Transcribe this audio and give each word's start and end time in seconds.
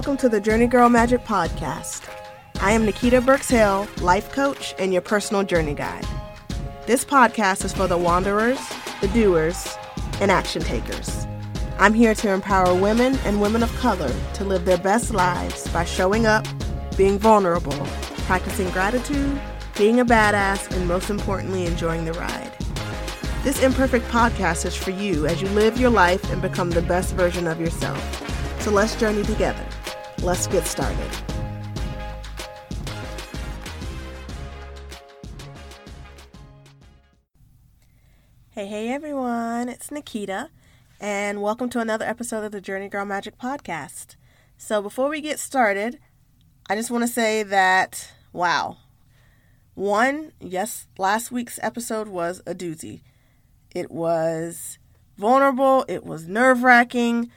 Welcome 0.00 0.16
to 0.16 0.30
the 0.30 0.40
Journey 0.40 0.66
Girl 0.66 0.88
Magic 0.88 1.26
Podcast. 1.26 2.08
I 2.62 2.72
am 2.72 2.86
Nikita 2.86 3.20
Burks 3.20 3.50
Hill, 3.50 3.86
life 4.00 4.32
coach 4.32 4.74
and 4.78 4.94
your 4.94 5.02
personal 5.02 5.42
journey 5.42 5.74
guide. 5.74 6.06
This 6.86 7.04
podcast 7.04 7.66
is 7.66 7.74
for 7.74 7.86
the 7.86 7.98
wanderers, 7.98 8.58
the 9.02 9.08
doers, 9.08 9.76
and 10.22 10.30
action 10.30 10.62
takers. 10.62 11.26
I'm 11.78 11.92
here 11.92 12.14
to 12.14 12.32
empower 12.32 12.74
women 12.74 13.18
and 13.26 13.42
women 13.42 13.62
of 13.62 13.70
color 13.76 14.10
to 14.36 14.42
live 14.42 14.64
their 14.64 14.78
best 14.78 15.12
lives 15.12 15.68
by 15.68 15.84
showing 15.84 16.24
up, 16.24 16.46
being 16.96 17.18
vulnerable, 17.18 17.86
practicing 18.24 18.70
gratitude, 18.70 19.38
being 19.76 20.00
a 20.00 20.04
badass, 20.06 20.74
and 20.74 20.88
most 20.88 21.10
importantly, 21.10 21.66
enjoying 21.66 22.06
the 22.06 22.14
ride. 22.14 22.56
This 23.42 23.62
imperfect 23.62 24.06
podcast 24.06 24.64
is 24.64 24.74
for 24.74 24.92
you 24.92 25.26
as 25.26 25.42
you 25.42 25.48
live 25.48 25.78
your 25.78 25.90
life 25.90 26.24
and 26.32 26.40
become 26.40 26.70
the 26.70 26.80
best 26.80 27.14
version 27.16 27.46
of 27.46 27.60
yourself. 27.60 28.00
So 28.62 28.70
let's 28.70 28.96
journey 28.96 29.24
together. 29.24 29.66
Let's 30.22 30.46
get 30.48 30.66
started. 30.66 31.10
Hey, 38.50 38.66
hey 38.66 38.92
everyone, 38.92 39.70
it's 39.70 39.90
Nikita, 39.90 40.50
and 41.00 41.40
welcome 41.40 41.70
to 41.70 41.80
another 41.80 42.04
episode 42.04 42.44
of 42.44 42.52
the 42.52 42.60
Journey 42.60 42.90
Girl 42.90 43.06
Magic 43.06 43.38
Podcast. 43.38 44.16
So, 44.58 44.82
before 44.82 45.08
we 45.08 45.22
get 45.22 45.38
started, 45.38 45.98
I 46.68 46.76
just 46.76 46.90
want 46.90 47.02
to 47.04 47.08
say 47.08 47.42
that, 47.42 48.12
wow. 48.34 48.76
One, 49.72 50.32
yes, 50.38 50.86
last 50.98 51.32
week's 51.32 51.58
episode 51.62 52.08
was 52.08 52.42
a 52.46 52.54
doozy. 52.54 53.00
It 53.74 53.90
was 53.90 54.76
vulnerable, 55.16 55.86
it 55.88 56.04
was 56.04 56.28
nerve 56.28 56.62
wracking, 56.62 57.30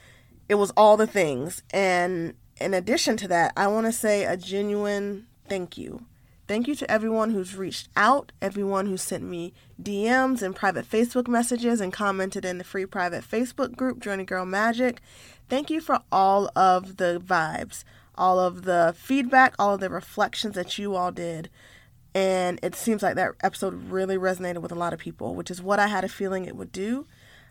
it 0.50 0.56
was 0.56 0.72
all 0.72 0.98
the 0.98 1.08
things. 1.08 1.64
And 1.72 2.34
in 2.60 2.74
addition 2.74 3.18
to 3.18 3.28
that, 3.30 3.54
I 3.56 3.68
want 3.68 3.86
to 3.86 3.92
say 3.92 4.26
a 4.26 4.38
genuine 4.38 5.28
thank 5.48 5.78
you. 5.78 6.06
Thank 6.46 6.68
you 6.68 6.76
to 6.76 6.92
everyone 6.92 7.32
who's 7.32 7.56
reached 7.56 7.88
out, 7.96 8.34
everyone 8.42 8.88
who 8.88 8.98
sent 8.98 9.24
me 9.24 9.54
DMs 9.82 10.42
and 10.42 10.56
private 10.56 10.90
Facebook 10.90 11.28
messages 11.28 11.80
and 11.80 11.94
commented 11.94 12.44
in 12.44 12.58
the 12.58 12.66
free 12.66 12.86
private 12.86 13.24
Facebook 13.24 13.78
group, 13.78 14.00
Journey 14.02 14.26
Girl 14.26 14.46
Magic. 14.46 15.02
Thank 15.48 15.70
you 15.70 15.80
for 15.80 16.02
all 16.12 16.52
of 16.56 16.98
the 16.98 17.22
vibes, 17.26 17.86
all 18.16 18.40
of 18.40 18.64
the 18.64 18.94
feedback, 18.98 19.56
all 19.58 19.76
of 19.76 19.80
the 19.80 19.90
reflections 19.90 20.56
that 20.56 20.78
you 20.78 20.96
all 20.96 21.14
did. 21.14 21.50
And 22.14 22.60
it 22.62 22.76
seems 22.76 23.02
like 23.02 23.16
that 23.16 23.36
episode 23.42 23.90
really 23.90 24.18
resonated 24.18 24.62
with 24.62 24.72
a 24.72 24.76
lot 24.76 24.94
of 24.94 25.00
people, 25.00 25.36
which 25.36 25.50
is 25.50 25.62
what 25.62 25.80
I 25.80 25.88
had 25.88 26.04
a 26.04 26.10
feeling 26.10 26.46
it 26.46 26.56
would 26.56 26.72
do, 26.72 27.08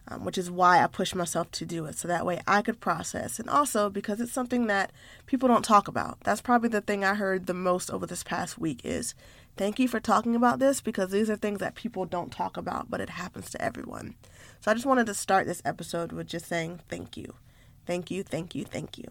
um, 0.08 0.24
which 0.24 0.38
is 0.38 0.50
why 0.50 0.82
I 0.82 0.86
pushed 0.86 1.14
myself 1.14 1.50
to 1.52 1.66
do 1.66 1.84
it. 1.86 1.96
So 1.96 2.08
that 2.08 2.26
way 2.26 2.40
I 2.46 2.62
could 2.62 2.80
process. 2.80 3.38
And 3.38 3.48
also 3.48 3.88
because 3.88 4.20
it's 4.20 4.32
something 4.32 4.66
that 4.66 4.92
people 5.26 5.48
don't 5.48 5.64
talk 5.64 5.88
about. 5.88 6.18
That's 6.24 6.40
probably 6.40 6.68
the 6.68 6.80
thing 6.80 7.04
I 7.04 7.14
heard 7.14 7.46
the 7.46 7.54
most 7.54 7.90
over 7.90 8.06
this 8.06 8.22
past 8.22 8.58
week 8.58 8.80
is 8.84 9.14
thank 9.56 9.78
you 9.78 9.88
for 9.88 10.00
talking 10.00 10.34
about 10.34 10.58
this 10.58 10.80
because 10.80 11.10
these 11.10 11.30
are 11.30 11.36
things 11.36 11.60
that 11.60 11.74
people 11.74 12.04
don't 12.04 12.32
talk 12.32 12.56
about, 12.56 12.90
but 12.90 13.00
it 13.00 13.10
happens 13.10 13.50
to 13.50 13.62
everyone. 13.62 14.14
So 14.60 14.70
I 14.70 14.74
just 14.74 14.86
wanted 14.86 15.06
to 15.06 15.14
start 15.14 15.46
this 15.46 15.62
episode 15.64 16.12
with 16.12 16.26
just 16.26 16.46
saying 16.46 16.80
thank 16.88 17.16
you. 17.16 17.34
Thank 17.86 18.10
you, 18.10 18.22
thank 18.22 18.54
you, 18.54 18.64
thank 18.64 18.98
you. 18.98 19.06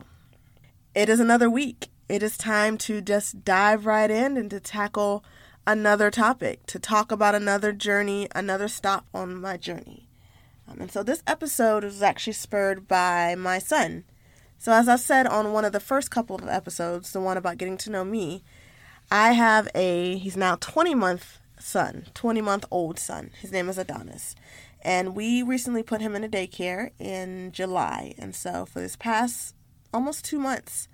It 0.94 1.10
is 1.10 1.20
another 1.20 1.50
week. 1.50 1.90
It 2.10 2.22
is 2.22 2.38
time 2.38 2.78
to 2.80 3.00
just 3.02 3.46
dive 3.46 3.86
right 3.86 4.12
in 4.12 4.36
and 4.36 4.50
to 4.50 4.60
tackle 4.60 5.24
another 5.66 6.12
topic, 6.12 6.66
to 6.68 6.80
talk 6.80 7.12
about 7.12 7.36
another 7.36 7.72
journey, 7.72 8.28
another 8.36 8.68
stop 8.68 9.06
on 9.14 9.40
my 9.40 9.56
journey. 9.56 10.08
Um, 10.72 10.82
and 10.82 10.92
so 10.92 11.04
this 11.04 11.24
episode 11.28 11.84
was 11.84 12.02
actually 12.02 12.34
spurred 12.34 12.88
by 12.88 13.36
my 13.36 13.60
son. 13.60 14.04
So, 14.58 14.72
as 14.72 14.88
I 14.88 14.96
said 14.96 15.28
on 15.28 15.54
one 15.54 15.66
of 15.66 15.74
the 15.74 15.80
first 15.80 16.12
couple 16.12 16.36
of 16.36 16.48
episodes, 16.48 17.12
the 17.12 17.20
one 17.20 17.38
about 17.38 17.58
getting 17.58 17.78
to 17.78 17.90
know 17.90 18.04
me, 18.04 18.44
I 19.10 19.34
have 19.34 19.68
a, 19.74 20.18
he's 20.18 20.38
now 20.38 20.56
20 20.56 20.94
month 20.96 21.40
son, 21.60 22.06
20 22.14 22.42
month 22.42 22.66
old 22.70 23.00
son. 23.00 23.32
His 23.40 23.52
name 23.52 23.70
is 23.70 23.78
Adonis. 23.78 24.36
And 24.84 25.16
we 25.16 25.44
recently 25.44 25.84
put 25.84 26.02
him 26.02 26.16
in 26.16 26.24
a 26.24 26.30
daycare 26.30 26.92
in 27.00 27.52
July. 27.52 28.14
And 28.18 28.36
so, 28.36 28.66
for 28.66 28.80
this 28.80 28.96
past 28.96 29.56
almost 29.94 30.26
two 30.26 30.40
months, 30.40 30.88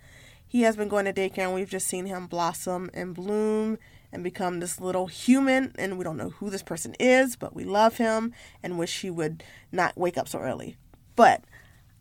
he 0.47 0.61
has 0.61 0.77
been 0.77 0.87
going 0.87 1.05
to 1.05 1.13
daycare, 1.13 1.39
and 1.39 1.53
we've 1.53 1.69
just 1.69 1.87
seen 1.87 2.05
him 2.05 2.27
blossom 2.27 2.89
and 2.93 3.13
bloom 3.13 3.77
and 4.11 4.23
become 4.23 4.59
this 4.59 4.79
little 4.79 5.07
human. 5.07 5.73
And 5.77 5.97
we 5.97 6.03
don't 6.03 6.17
know 6.17 6.29
who 6.29 6.49
this 6.49 6.63
person 6.63 6.95
is, 6.99 7.35
but 7.35 7.55
we 7.55 7.63
love 7.63 7.97
him 7.97 8.33
and 8.63 8.79
wish 8.79 9.01
he 9.01 9.09
would 9.09 9.43
not 9.71 9.97
wake 9.97 10.17
up 10.17 10.27
so 10.27 10.39
early. 10.39 10.77
But 11.15 11.43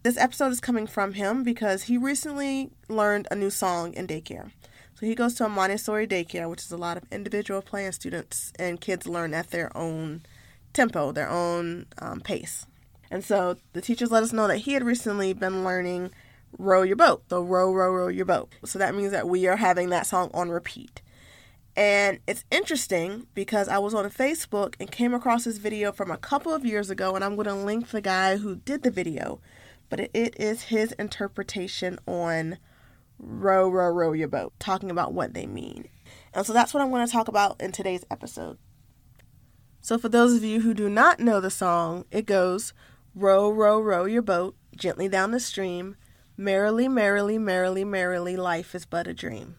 this 0.03 0.17
episode 0.17 0.53
is 0.53 0.61
coming 0.61 0.87
from 0.87 1.15
him 1.15 1.43
because 1.43 1.85
he 1.85 1.99
recently 1.99 2.71
learned 2.89 3.27
a 3.31 3.35
new 3.35 3.51
song 3.51 3.93
in 3.95 4.07
daycare. 4.07 4.53
So 4.95 5.05
he 5.05 5.15
goes 5.15 5.35
to 5.35 5.45
a 5.45 5.49
Montessori 5.49 6.07
daycare, 6.07 6.49
which 6.49 6.63
is 6.63 6.73
a 6.73 6.77
lot 6.77 6.97
of 6.97 7.05
individual 7.13 7.61
playing 7.61 7.93
students, 7.93 8.53
and 8.59 8.81
kids 8.81 9.07
learn 9.07 9.35
at 9.35 9.51
their 9.51 9.77
own 9.77 10.23
tempo, 10.73 11.13
their 11.13 11.29
own 11.29 11.87
um, 11.99 12.21
pace. 12.21 12.67
And 13.11 13.25
so 13.25 13.57
the 13.73 13.83
teachers 13.83 14.11
let 14.11 14.23
us 14.23 14.33
know 14.33 14.49
that 14.49 14.59
he 14.59 14.73
had 14.73 14.85
recently 14.85 15.33
been 15.33 15.65
learning 15.65 16.13
Row 16.59 16.83
Your 16.83 16.97
Boat, 16.97 17.29
the 17.29 17.43
Row, 17.43 17.73
Row, 17.73 17.93
Row 17.93 18.09
Your 18.09 18.25
Boat. 18.25 18.53
So 18.65 18.79
that 18.79 18.95
means 18.95 19.13
that 19.13 19.29
we 19.29 19.47
are 19.47 19.57
having 19.57 19.91
that 19.91 20.07
song 20.07 20.31
on 20.33 20.51
repeat. 20.51 21.03
And 21.77 22.21
it's 22.27 22.45
interesting 22.51 23.27
because 23.35 23.69
I 23.69 23.79
was 23.79 23.93
on 23.93 24.09
Facebook 24.11 24.75
and 24.81 24.91
came 24.91 25.13
across 25.13 25.45
this 25.45 25.59
video 25.59 25.93
from 25.93 26.11
a 26.11 26.17
couple 26.17 26.55
of 26.55 26.65
years 26.65 26.89
ago, 26.89 27.15
and 27.15 27.23
I'm 27.23 27.37
going 27.37 27.47
to 27.49 27.55
link 27.55 27.91
the 27.91 28.01
guy 28.01 28.39
who 28.39 28.57
did 28.57 28.83
the 28.83 28.91
video. 28.91 29.41
But 29.91 30.01
it 30.01 30.41
is 30.41 30.63
his 30.63 30.93
interpretation 30.93 31.99
on 32.07 32.57
row, 33.19 33.69
row, 33.69 33.91
row 33.91 34.13
your 34.13 34.29
boat, 34.29 34.55
talking 34.59 34.91
about 34.91 35.13
what 35.13 35.35
they 35.35 35.47
mean. 35.47 35.89
And 36.33 36.47
so 36.47 36.55
that's 36.55 36.73
what 36.73 36.83
I'm 36.83 36.91
going 36.91 37.07
to 37.07 37.13
talk 37.13 37.29
about 37.29 37.61
in 37.61 37.73
today's 37.73 38.05
episode. 38.11 38.57
So, 39.83 39.99
for 39.99 40.09
those 40.09 40.35
of 40.35 40.43
you 40.43 40.63
who 40.63 40.75
do 40.75 40.89
not 40.89 41.21
know 41.21 41.41
the 41.41 41.51
song, 41.51 42.07
it 42.11 42.27
goes 42.27 42.73
Row, 43.15 43.51
row, 43.51 43.81
row 43.81 44.05
your 44.05 44.23
boat 44.23 44.57
gently 44.75 45.09
down 45.09 45.31
the 45.31 45.41
stream. 45.41 45.97
Merrily, 46.37 46.89
merrily, 46.89 47.39
merrily, 47.39 47.85
merrily, 47.85 48.37
life 48.37 48.75
is 48.75 48.85
but 48.85 49.07
a 49.07 49.15
dream. 49.15 49.57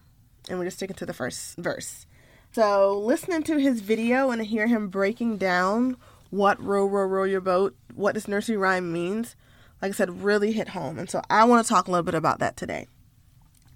And 0.50 0.60
we're 0.60 0.66
just 0.66 0.78
sticking 0.78 0.96
to 0.98 1.06
the 1.06 1.14
first 1.14 1.58
verse. 1.58 2.07
So, 2.52 2.98
listening 2.98 3.44
to 3.44 3.58
his 3.58 3.82
video 3.82 4.32
and 4.32 4.42
hear 4.42 4.68
him 4.68 4.88
breaking 4.88 5.38
down 5.38 5.98
what 6.30 6.62
row, 6.62 6.86
row, 6.86 7.06
row 7.06 7.24
your 7.24 7.42
boat, 7.42 7.76
what 7.94 8.16
this 8.16 8.28
nursery 8.28 8.58
rhyme 8.58 8.92
means, 8.92 9.36
like 9.82 9.90
I 9.90 9.94
said, 9.94 10.24
really 10.24 10.52
hit 10.54 10.70
home. 10.70 10.98
And 10.98 11.10
so, 11.10 11.22
I 11.30 11.44
want 11.44 11.66
to 11.66 11.70
talk 11.70 11.88
a 11.88 11.92
little 11.92 12.04
bit 12.04 12.16
about 12.16 12.40
that 12.40 12.58
today. 12.58 12.88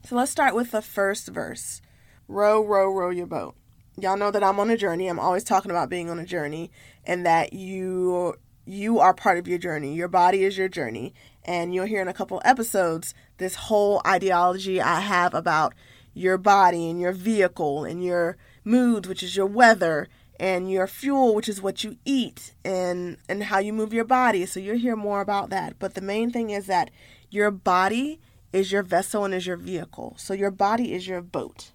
So, 0.06 0.16
let's 0.16 0.32
start 0.32 0.56
with 0.56 0.72
the 0.72 0.82
first 0.82 1.28
verse 1.28 1.82
Row, 2.28 2.64
row, 2.64 2.90
row 2.90 3.10
your 3.10 3.28
boat. 3.28 3.56
Y'all 4.00 4.16
know 4.16 4.32
that 4.32 4.44
I'm 4.44 4.60
on 4.60 4.70
a 4.70 4.78
journey. 4.78 5.08
I'm 5.08 5.20
always 5.20 5.44
talking 5.44 5.70
about 5.70 5.90
being 5.90 6.10
on 6.10 6.18
a 6.18 6.26
journey 6.26 6.72
and 7.06 7.26
that 7.26 7.52
you 7.52 8.36
you 8.66 9.00
are 9.00 9.14
part 9.14 9.38
of 9.38 9.50
your 9.50 9.58
journey. 9.58 9.94
Your 9.94 10.08
body 10.08 10.46
is 10.46 10.58
your 10.58 10.70
journey. 10.70 11.14
And 11.44 11.74
you'll 11.74 11.88
hear 11.88 12.02
in 12.02 12.08
a 12.08 12.14
couple 12.14 12.42
episodes 12.46 13.14
this 13.38 13.56
whole 13.56 14.02
ideology 14.08 14.80
I 14.80 15.02
have 15.02 15.34
about 15.34 15.74
your 16.14 16.38
body 16.38 16.90
and 16.90 17.02
your 17.02 17.12
vehicle 17.12 17.84
and 17.84 18.04
your 18.04 18.38
moods, 18.64 19.08
which 19.08 19.24
is 19.24 19.36
your 19.36 19.46
weather, 19.46 20.08
and 20.40 20.72
your 20.72 20.88
fuel, 20.88 21.36
which 21.36 21.48
is 21.48 21.62
what 21.62 21.84
you 21.84 21.98
eat 22.04 22.54
and 22.66 23.18
and 23.30 23.44
how 23.44 23.60
you 23.60 23.72
move 23.72 23.94
your 23.94 24.04
body. 24.06 24.46
So 24.46 24.60
you'll 24.60 24.78
hear 24.78 24.96
more 24.96 25.22
about 25.22 25.50
that. 25.52 25.78
But 25.78 25.94
the 25.94 26.02
main 26.02 26.32
thing 26.32 26.50
is 26.50 26.66
that 26.68 26.90
your 27.30 27.52
body 27.52 28.20
is 28.52 28.72
your 28.72 28.84
vessel 28.84 29.24
and 29.24 29.34
is 29.34 29.46
your 29.46 29.58
vehicle. 29.58 30.16
So 30.18 30.34
your 30.34 30.52
body 30.52 30.94
is 30.94 31.08
your 31.08 31.22
boat. 31.22 31.72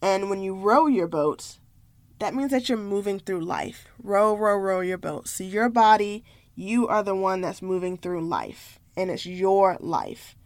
And 0.00 0.30
when 0.30 0.42
you 0.42 0.54
row 0.54 0.86
your 0.86 1.08
boat, 1.08 1.58
that 2.18 2.34
means 2.34 2.50
that 2.50 2.68
you're 2.68 2.78
moving 2.78 3.18
through 3.18 3.40
life. 3.40 3.88
Row, 4.02 4.36
row, 4.36 4.56
row 4.56 4.80
your 4.80 4.98
boat. 4.98 5.26
So 5.28 5.42
your 5.42 5.68
body, 5.68 6.24
you 6.54 6.86
are 6.86 7.02
the 7.02 7.14
one 7.14 7.40
that's 7.40 7.62
moving 7.62 7.96
through 7.96 8.28
life, 8.28 8.78
and 8.96 9.10
it's 9.10 9.26
your 9.26 9.76
life. 9.80 10.36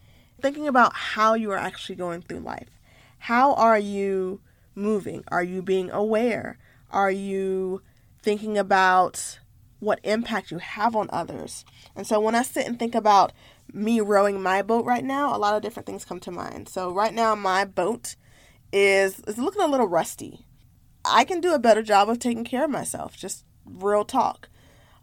Thinking 0.40 0.68
about 0.68 0.94
how 0.94 1.34
you 1.34 1.50
are 1.50 1.58
actually 1.58 1.96
going 1.96 2.22
through 2.22 2.40
life. 2.40 2.68
How 3.18 3.54
are 3.54 3.78
you 3.78 4.40
moving? 4.74 5.24
Are 5.28 5.42
you 5.42 5.62
being 5.62 5.90
aware? 5.90 6.58
Are 6.90 7.10
you 7.10 7.82
thinking 8.22 8.58
about 8.58 9.38
what 9.80 10.00
impact 10.04 10.50
you 10.50 10.58
have 10.58 10.94
on 10.94 11.08
others? 11.12 11.64
And 11.96 12.06
so 12.06 12.20
when 12.20 12.34
I 12.34 12.42
sit 12.42 12.66
and 12.66 12.78
think 12.78 12.94
about 12.94 13.32
me 13.72 14.00
rowing 14.00 14.42
my 14.42 14.62
boat 14.62 14.84
right 14.84 15.04
now, 15.04 15.34
a 15.34 15.38
lot 15.38 15.54
of 15.54 15.62
different 15.62 15.86
things 15.86 16.04
come 16.04 16.20
to 16.20 16.30
mind. 16.30 16.68
So 16.68 16.92
right 16.92 17.14
now 17.14 17.34
my 17.34 17.64
boat 17.64 18.16
is 18.72 19.20
is 19.26 19.38
looking 19.38 19.62
a 19.62 19.66
little 19.66 19.88
rusty. 19.88 20.46
I 21.04 21.24
can 21.24 21.40
do 21.40 21.52
a 21.52 21.58
better 21.58 21.82
job 21.82 22.08
of 22.08 22.18
taking 22.18 22.44
care 22.44 22.64
of 22.64 22.70
myself, 22.70 23.16
just 23.16 23.44
real 23.64 24.04
talk. 24.04 24.48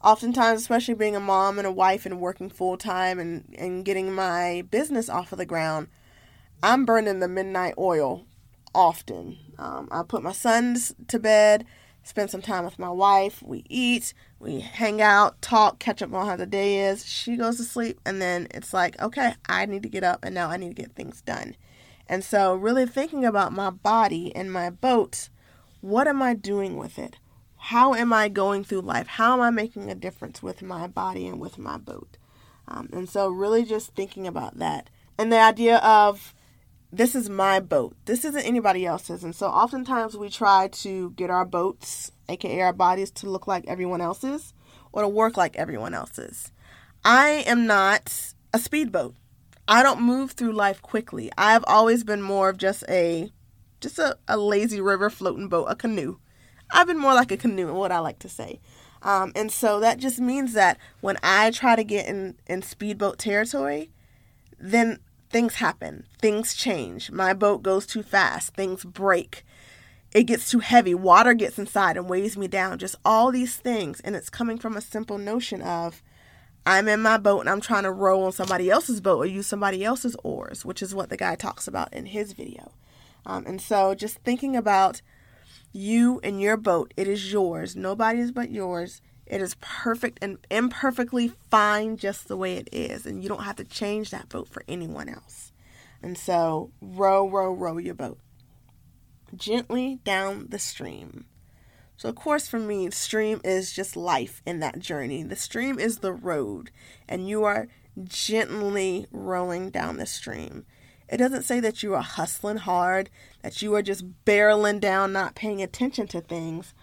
Oftentimes, 0.02 0.62
especially 0.62 0.94
being 0.94 1.16
a 1.16 1.20
mom 1.20 1.58
and 1.58 1.68
a 1.68 1.72
wife 1.72 2.06
and 2.06 2.22
working 2.22 2.50
full 2.50 2.78
time 2.78 3.20
and, 3.20 3.54
and 3.58 3.84
getting 3.84 4.14
my 4.14 4.64
business 4.72 5.10
off 5.10 5.34
of 5.34 5.38
the 5.38 5.46
ground, 5.46 5.90
I'm 6.64 6.86
burning 6.86 7.20
the 7.20 7.28
midnight 7.28 7.74
oil 7.78 8.26
often. 8.74 9.38
Um, 9.60 9.90
I 9.92 10.04
put 10.04 10.24
my 10.24 10.32
sons 10.32 10.96
to 11.10 11.20
bed, 11.20 11.66
spend 12.04 12.32
some 12.32 12.42
time 12.42 12.64
with 12.64 12.80
my 12.80 12.90
wife. 12.90 13.44
We 13.44 13.66
eat, 13.70 14.14
we 14.40 14.62
hang 14.62 15.02
out, 15.02 15.42
talk, 15.42 15.80
catch 15.80 16.02
up 16.02 16.14
on 16.14 16.26
how 16.26 16.38
the 16.38 16.46
day 16.46 16.88
is. 16.88 17.06
She 17.06 17.36
goes 17.36 17.58
to 17.58 17.64
sleep, 17.64 18.00
and 18.06 18.22
then 18.22 18.48
it's 18.52 18.74
like, 18.74 19.00
okay, 19.02 19.34
I 19.48 19.66
need 19.66 19.84
to 19.84 19.90
get 19.90 20.06
up, 20.06 20.24
and 20.24 20.34
now 20.34 20.50
I 20.50 20.56
need 20.56 20.76
to 20.76 20.82
get 20.82 20.96
things 20.96 21.22
done. 21.22 21.58
And 22.08 22.24
so, 22.24 22.56
really 22.56 22.86
thinking 22.86 23.26
about 23.26 23.52
my 23.52 23.70
body 23.70 24.34
and 24.34 24.52
my 24.52 24.70
boat, 24.70 25.30
what 25.82 26.08
am 26.08 26.22
I 26.22 26.34
doing 26.34 26.78
with 26.78 26.98
it? 26.98 27.18
How 27.58 27.94
am 27.94 28.14
I 28.14 28.30
going 28.30 28.64
through 28.64 28.82
life? 28.82 29.08
How 29.08 29.34
am 29.34 29.42
I 29.42 29.50
making 29.50 29.92
a 29.92 29.96
difference 29.96 30.42
with 30.42 30.62
my 30.62 30.88
body 30.88 31.28
and 31.28 31.40
with 31.40 31.58
my 31.58 31.78
boat? 31.78 32.18
Um, 32.66 32.88
and 32.94 33.10
so, 33.10 33.28
really 33.28 33.66
just 33.66 33.94
thinking 33.94 34.26
about 34.26 34.58
that. 34.60 34.90
And 35.18 35.34
the 35.34 35.40
idea 35.40 35.78
of 35.80 36.34
this 36.92 37.16
is 37.16 37.30
my 37.30 37.60
boat. 37.60 37.96
This 38.06 38.26
isn't 38.26 38.46
anybody 38.46 38.86
else's. 38.86 39.24
And 39.24 39.36
so 39.36 39.48
oftentimes 39.48 40.18
we 40.18 40.30
try 40.30 40.70
to 40.70 41.12
get 41.12 41.30
our 41.30 41.46
boats, 41.46 42.12
aka 42.28 42.62
our 42.62 42.74
bodies, 42.74 43.12
to 43.12 43.30
look 43.30 43.48
like 43.48 43.66
everyone 43.68 44.02
else's 44.02 44.54
or 44.92 45.04
to 45.04 45.08
work 45.08 45.38
like 45.38 45.56
everyone 45.56 45.94
else's. 45.94 46.52
I 47.04 47.44
am 47.46 47.68
not 47.68 48.34
a 48.54 48.60
speedboat. 48.60 49.16
I 49.68 49.84
don't 49.84 50.02
move 50.02 50.32
through 50.32 50.54
life 50.54 50.82
quickly. 50.82 51.32
I've 51.38 51.64
always 51.68 52.04
been 52.04 52.24
more 52.24 52.50
of 52.50 52.58
just 52.58 52.84
a 52.90 53.32
just 53.80 54.00
a, 54.00 54.18
a 54.28 54.36
lazy 54.36 54.82
river 54.82 55.10
floating 55.10 55.48
boat, 55.48 55.66
a 55.70 55.76
canoe. 55.76 56.18
I've 56.72 56.88
been 56.88 56.98
more 56.98 57.14
like 57.14 57.32
a 57.32 57.38
canoe, 57.38 57.74
what 57.74 57.92
I 57.92 58.00
like 58.00 58.20
to 58.20 58.30
say. 58.30 58.60
Um, 59.02 59.32
and 59.36 59.52
so 59.52 59.80
that 59.80 59.98
just 59.98 60.20
means 60.20 60.54
that 60.54 60.78
when 61.00 61.18
I 61.24 61.52
try 61.52 61.76
to 61.76 61.84
get 61.84 62.08
in, 62.08 62.36
in 62.48 62.62
speedboat 62.62 63.18
territory, 63.18 63.92
then 64.60 65.00
things 65.30 65.56
happen, 65.56 66.06
things 66.20 66.54
change. 66.54 67.12
My 67.12 67.34
boat 67.34 67.64
goes 67.64 67.86
too 67.86 68.04
fast, 68.04 68.54
things 68.54 68.84
break. 68.84 69.46
It 70.12 70.24
gets 70.24 70.50
too 70.50 70.60
heavy, 70.60 70.96
water 70.96 71.34
gets 71.34 71.60
inside 71.60 71.96
and 71.96 72.10
weighs 72.10 72.36
me 72.36 72.48
down. 72.48 72.80
Just 72.80 72.96
all 73.06 73.32
these 73.32 73.56
things. 73.56 74.00
And 74.02 74.16
it's 74.16 74.30
coming 74.30 74.58
from 74.58 74.76
a 74.76 74.82
simple 74.82 75.18
notion 75.18 75.62
of 75.62 76.02
I'm 76.66 76.88
in 76.88 77.02
my 77.02 77.18
boat 77.18 77.42
and 77.42 77.50
I'm 77.50 77.62
trying 77.62 77.84
to 77.84 77.92
row 77.92 78.24
on 78.24 78.32
somebody 78.32 78.70
else's 78.70 79.02
boat 79.02 79.18
or 79.18 79.26
use 79.26 79.48
somebody 79.48 79.84
else's 79.84 80.16
oars, 80.24 80.66
which 80.66 80.82
is 80.82 80.96
what 80.96 81.10
the 81.10 81.18
guy 81.18 81.36
talks 81.36 81.68
about 81.68 81.94
in 81.94 82.08
his 82.08 82.34
video. 82.34 82.72
Um, 83.26 83.46
and 83.46 83.62
so 83.62 83.96
just 83.96 84.18
thinking 84.20 84.56
about 84.56 85.02
you 85.72 86.20
and 86.24 86.42
your 86.42 86.58
boat, 86.58 86.94
it 86.98 87.08
is 87.08 87.32
yours, 87.32 87.76
nobody's 87.76 88.32
but 88.32 88.52
yours. 88.52 89.02
It 89.30 89.42
is 89.42 89.56
perfect 89.62 90.20
and 90.22 90.40
imperfectly 90.50 91.32
fine 91.50 91.98
just 91.98 92.28
the 92.28 92.38
way 92.38 92.56
it 92.58 92.68
is. 92.72 93.06
And 93.06 93.22
you 93.22 93.30
don't 93.30 93.44
have 93.44 93.58
to 93.58 93.64
change 93.64 94.10
that 94.10 94.30
boat 94.30 94.50
for 94.50 94.64
anyone 94.68 95.08
else. 95.08 95.52
And 96.02 96.18
so, 96.18 96.72
row, 96.82 97.30
row, 97.30 97.54
row 97.54 97.78
your 97.78 97.94
boat 97.94 98.18
gently 99.36 100.00
down 100.04 100.48
the 100.50 100.60
stream. 100.60 101.26
So, 101.98 102.10
of 102.10 102.16
course, 102.16 102.48
for 102.48 102.60
me, 102.60 102.90
stream 102.92 103.42
is 103.44 103.74
just 103.74 103.98
life 103.98 104.42
in 104.46 104.60
that 104.60 104.80
journey. 104.80 105.24
The 105.24 105.36
stream 105.36 105.78
is 105.78 106.00
the 106.00 106.14
road, 106.14 106.72
and 107.08 107.28
you 107.28 107.44
are 107.44 107.68
gently 108.06 109.06
rowing 109.12 109.70
down 109.70 109.98
the 109.98 110.06
stream. 110.06 110.66
It 111.10 111.18
doesn't 111.18 111.44
say 111.44 111.60
that 111.60 111.84
you 111.84 111.94
are 111.96 112.02
hustling 112.02 112.58
hard, 112.58 113.10
that 113.42 113.62
you 113.62 113.76
are 113.76 113.82
just 113.82 114.24
barreling 114.24 114.80
down, 114.80 115.12
not 115.12 115.36
paying 115.36 115.62
attention 115.62 116.08
to 116.08 116.22
things. 116.22 116.74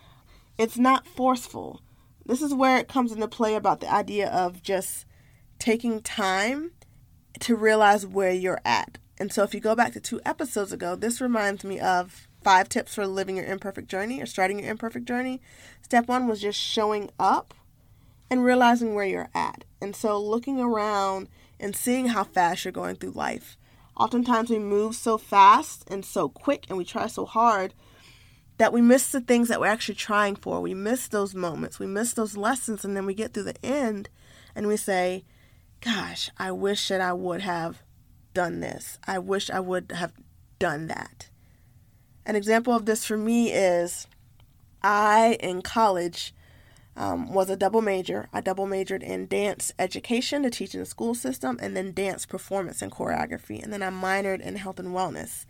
It's 0.58 0.76
not 0.76 1.06
forceful. 1.06 1.80
This 2.26 2.42
is 2.42 2.52
where 2.52 2.76
it 2.76 2.88
comes 2.88 3.12
into 3.12 3.28
play 3.28 3.54
about 3.54 3.80
the 3.80 3.92
idea 3.92 4.28
of 4.28 4.62
just 4.62 5.06
taking 5.58 6.02
time 6.02 6.72
to 7.40 7.54
realize 7.56 8.06
where 8.06 8.32
you're 8.32 8.60
at. 8.64 8.98
And 9.18 9.32
so 9.32 9.42
if 9.42 9.54
you 9.54 9.60
go 9.60 9.74
back 9.74 9.92
to 9.92 10.00
two 10.00 10.20
episodes 10.26 10.72
ago, 10.72 10.96
this 10.96 11.20
reminds 11.20 11.64
me 11.64 11.80
of 11.80 12.28
five 12.42 12.68
tips 12.68 12.94
for 12.94 13.06
living 13.06 13.36
your 13.36 13.46
imperfect 13.46 13.88
journey 13.88 14.20
or 14.20 14.26
starting 14.26 14.58
your 14.58 14.70
imperfect 14.70 15.06
journey. 15.06 15.40
Step 15.82 16.08
one 16.08 16.26
was 16.26 16.40
just 16.40 16.60
showing 16.60 17.10
up 17.18 17.54
and 18.30 18.44
realizing 18.44 18.94
where 18.94 19.04
you're 19.04 19.30
at. 19.34 19.64
And 19.80 19.94
so 19.94 20.20
looking 20.20 20.60
around 20.60 21.28
and 21.60 21.74
seeing 21.74 22.08
how 22.08 22.24
fast 22.24 22.64
you're 22.64 22.72
going 22.72 22.96
through 22.96 23.12
life. 23.12 23.56
Oftentimes 23.96 24.50
we 24.50 24.58
move 24.58 24.94
so 24.94 25.16
fast 25.16 25.84
and 25.88 26.04
so 26.04 26.28
quick 26.28 26.66
and 26.68 26.76
we 26.76 26.84
try 26.84 27.06
so 27.06 27.24
hard 27.24 27.72
that 28.58 28.72
we 28.72 28.80
miss 28.80 29.12
the 29.12 29.20
things 29.20 29.48
that 29.48 29.60
we're 29.60 29.66
actually 29.66 29.94
trying 29.94 30.36
for. 30.36 30.60
We 30.60 30.74
miss 30.74 31.08
those 31.08 31.34
moments, 31.34 31.78
we 31.78 31.86
miss 31.86 32.12
those 32.12 32.36
lessons, 32.36 32.84
and 32.84 32.96
then 32.96 33.06
we 33.06 33.14
get 33.14 33.34
through 33.34 33.44
the 33.44 33.64
end 33.64 34.08
and 34.54 34.66
we 34.66 34.76
say, 34.76 35.24
Gosh, 35.82 36.30
I 36.38 36.52
wish 36.52 36.88
that 36.88 37.00
I 37.00 37.12
would 37.12 37.42
have 37.42 37.82
done 38.32 38.60
this. 38.60 38.98
I 39.06 39.18
wish 39.18 39.50
I 39.50 39.60
would 39.60 39.92
have 39.92 40.12
done 40.58 40.86
that. 40.88 41.28
An 42.24 42.34
example 42.34 42.74
of 42.74 42.86
this 42.86 43.04
for 43.04 43.16
me 43.16 43.52
is 43.52 44.06
I, 44.82 45.36
in 45.40 45.62
college, 45.62 46.34
um, 46.96 47.32
was 47.32 47.50
a 47.50 47.56
double 47.56 47.82
major. 47.82 48.28
I 48.32 48.40
double 48.40 48.66
majored 48.66 49.02
in 49.02 49.26
dance 49.26 49.72
education 49.78 50.42
to 50.42 50.50
teach 50.50 50.74
in 50.74 50.80
the 50.80 50.86
school 50.86 51.14
system 51.14 51.58
and 51.60 51.76
then 51.76 51.92
dance 51.92 52.24
performance 52.24 52.80
and 52.80 52.90
choreography. 52.90 53.62
And 53.62 53.72
then 53.72 53.82
I 53.82 53.90
minored 53.90 54.40
in 54.40 54.56
health 54.56 54.78
and 54.78 54.88
wellness. 54.88 55.44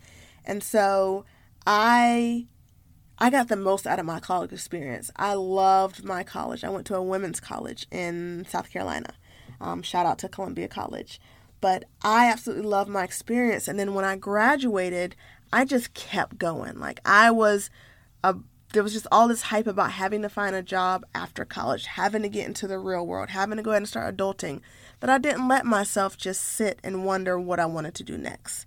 And 0.45 0.61
so 0.61 1.25
I 1.65 2.47
I 3.19 3.29
got 3.29 3.47
the 3.47 3.55
most 3.55 3.87
out 3.87 3.99
of 3.99 4.05
my 4.05 4.19
college 4.19 4.53
experience. 4.53 5.09
I 5.15 5.33
loved 5.33 6.03
my 6.03 6.23
college. 6.23 6.63
I 6.63 6.69
went 6.69 6.85
to 6.87 6.95
a 6.95 7.01
women's 7.01 7.39
college 7.39 7.87
in 7.91 8.45
South 8.47 8.69
Carolina. 8.69 9.13
Um, 9.59 9.81
shout 9.81 10.05
out 10.05 10.19
to 10.19 10.29
Columbia 10.29 10.67
College. 10.67 11.19
But 11.59 11.85
I 12.03 12.29
absolutely 12.29 12.65
loved 12.65 12.89
my 12.89 13.03
experience. 13.03 13.67
And 13.67 13.79
then 13.79 13.95
when 13.95 14.05
I 14.05 14.15
graduated, 14.15 15.15
I 15.51 15.65
just 15.65 15.93
kept 15.95 16.37
going. 16.37 16.79
Like 16.79 16.99
I 17.05 17.31
was 17.31 17.69
a 18.23 18.35
there 18.73 18.83
was 18.83 18.93
just 18.93 19.07
all 19.11 19.29
this 19.29 19.43
hype 19.43 19.65
about 19.65 19.93
having 19.93 20.21
to 20.21 20.29
find 20.29 20.55
a 20.55 20.61
job 20.61 21.05
after 21.15 21.45
college, 21.45 21.85
having 21.85 22.21
to 22.21 22.29
get 22.29 22.47
into 22.47 22.67
the 22.67 22.77
real 22.77 23.07
world, 23.07 23.29
having 23.29 23.55
to 23.57 23.63
go 23.63 23.71
ahead 23.71 23.81
and 23.81 23.87
start 23.87 24.15
adulting, 24.15 24.59
that 24.99 25.09
I 25.09 25.17
didn't 25.17 25.47
let 25.47 25.65
myself 25.65 26.17
just 26.17 26.43
sit 26.43 26.79
and 26.83 27.05
wonder 27.05 27.39
what 27.39 27.59
I 27.61 27.65
wanted 27.65 27.95
to 27.95 28.03
do 28.03 28.17
next. 28.17 28.65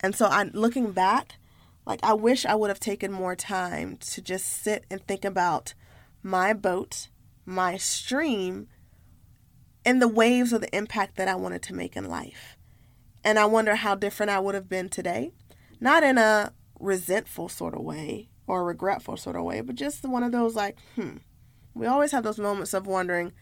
And 0.00 0.14
so 0.14 0.26
I 0.26 0.50
looking 0.52 0.90
back, 0.90 1.36
like, 1.88 2.00
I 2.02 2.12
wish 2.12 2.44
I 2.44 2.54
would 2.54 2.68
have 2.68 2.78
taken 2.78 3.10
more 3.10 3.34
time 3.34 3.96
to 3.96 4.20
just 4.20 4.46
sit 4.46 4.84
and 4.90 5.04
think 5.06 5.24
about 5.24 5.72
my 6.22 6.52
boat, 6.52 7.08
my 7.46 7.78
stream, 7.78 8.68
and 9.86 10.02
the 10.02 10.06
waves 10.06 10.52
of 10.52 10.60
the 10.60 10.76
impact 10.76 11.16
that 11.16 11.28
I 11.28 11.34
wanted 11.34 11.62
to 11.62 11.74
make 11.74 11.96
in 11.96 12.04
life. 12.04 12.58
And 13.24 13.38
I 13.38 13.46
wonder 13.46 13.74
how 13.74 13.94
different 13.94 14.28
I 14.28 14.38
would 14.38 14.54
have 14.54 14.68
been 14.68 14.90
today. 14.90 15.32
Not 15.80 16.02
in 16.02 16.18
a 16.18 16.52
resentful 16.78 17.48
sort 17.48 17.74
of 17.74 17.80
way 17.80 18.28
or 18.46 18.66
regretful 18.66 19.16
sort 19.16 19.36
of 19.36 19.44
way, 19.44 19.62
but 19.62 19.74
just 19.74 20.04
one 20.04 20.22
of 20.22 20.30
those 20.30 20.54
like, 20.54 20.76
hmm. 20.94 21.16
We 21.72 21.86
always 21.86 22.12
have 22.12 22.24
those 22.24 22.38
moments 22.38 22.74
of 22.74 22.86
wondering, 22.86 23.32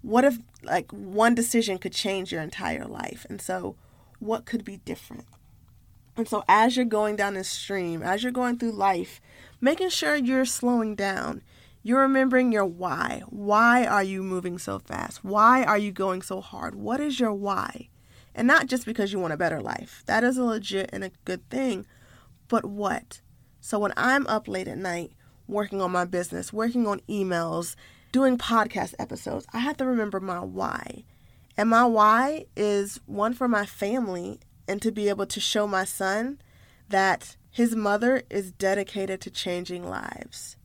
what 0.00 0.24
if 0.24 0.38
like 0.64 0.90
one 0.90 1.36
decision 1.36 1.78
could 1.78 1.92
change 1.92 2.32
your 2.32 2.42
entire 2.42 2.86
life? 2.86 3.24
And 3.28 3.40
so, 3.40 3.76
what 4.18 4.46
could 4.46 4.64
be 4.64 4.78
different? 4.78 5.26
And 6.16 6.28
so, 6.28 6.44
as 6.46 6.76
you're 6.76 6.84
going 6.84 7.16
down 7.16 7.34
this 7.34 7.48
stream, 7.48 8.02
as 8.02 8.22
you're 8.22 8.32
going 8.32 8.58
through 8.58 8.72
life, 8.72 9.20
making 9.60 9.88
sure 9.88 10.14
you're 10.14 10.44
slowing 10.44 10.94
down, 10.94 11.42
you're 11.82 12.02
remembering 12.02 12.52
your 12.52 12.66
why. 12.66 13.22
Why 13.28 13.86
are 13.86 14.02
you 14.02 14.22
moving 14.22 14.58
so 14.58 14.78
fast? 14.78 15.24
Why 15.24 15.64
are 15.64 15.78
you 15.78 15.90
going 15.90 16.22
so 16.22 16.40
hard? 16.40 16.74
What 16.74 17.00
is 17.00 17.18
your 17.18 17.32
why? 17.32 17.88
And 18.34 18.46
not 18.46 18.66
just 18.66 18.84
because 18.84 19.12
you 19.12 19.18
want 19.18 19.32
a 19.32 19.38
better 19.38 19.60
life. 19.60 20.02
That 20.06 20.22
is 20.22 20.36
a 20.36 20.44
legit 20.44 20.90
and 20.92 21.02
a 21.02 21.12
good 21.24 21.48
thing. 21.48 21.86
But 22.48 22.64
what? 22.64 23.20
So, 23.60 23.78
when 23.78 23.92
I'm 23.96 24.26
up 24.26 24.48
late 24.48 24.68
at 24.68 24.78
night 24.78 25.12
working 25.48 25.80
on 25.80 25.90
my 25.90 26.04
business, 26.04 26.52
working 26.52 26.86
on 26.86 27.00
emails, 27.08 27.74
doing 28.12 28.36
podcast 28.36 28.94
episodes, 28.98 29.46
I 29.52 29.60
have 29.60 29.78
to 29.78 29.86
remember 29.86 30.20
my 30.20 30.40
why. 30.40 31.04
And 31.56 31.70
my 31.70 31.84
why 31.84 32.46
is 32.56 33.00
one 33.06 33.34
for 33.34 33.48
my 33.48 33.66
family 33.66 34.40
and 34.68 34.80
to 34.82 34.90
be 34.90 35.08
able 35.08 35.26
to 35.26 35.40
show 35.40 35.66
my 35.66 35.84
son 35.84 36.40
that 36.88 37.36
his 37.50 37.76
mother 37.76 38.22
is 38.30 38.52
dedicated 38.52 39.20
to 39.20 39.30
changing 39.30 39.88
lives, 39.88 40.56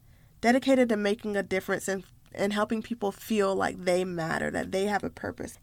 dedicated 0.42 0.90
to 0.90 0.98
making 0.98 1.36
a 1.36 1.44
difference 1.44 1.88
and, 1.88 2.04
and 2.34 2.54
helping 2.54 2.82
people 2.82 3.12
feel 3.12 3.56
like 3.56 3.84
they 3.84 4.06
matter, 4.06 4.50
that 4.52 4.72
they 4.72 4.86
have 4.86 5.04
a 5.04 5.10
purpose. 5.10 5.60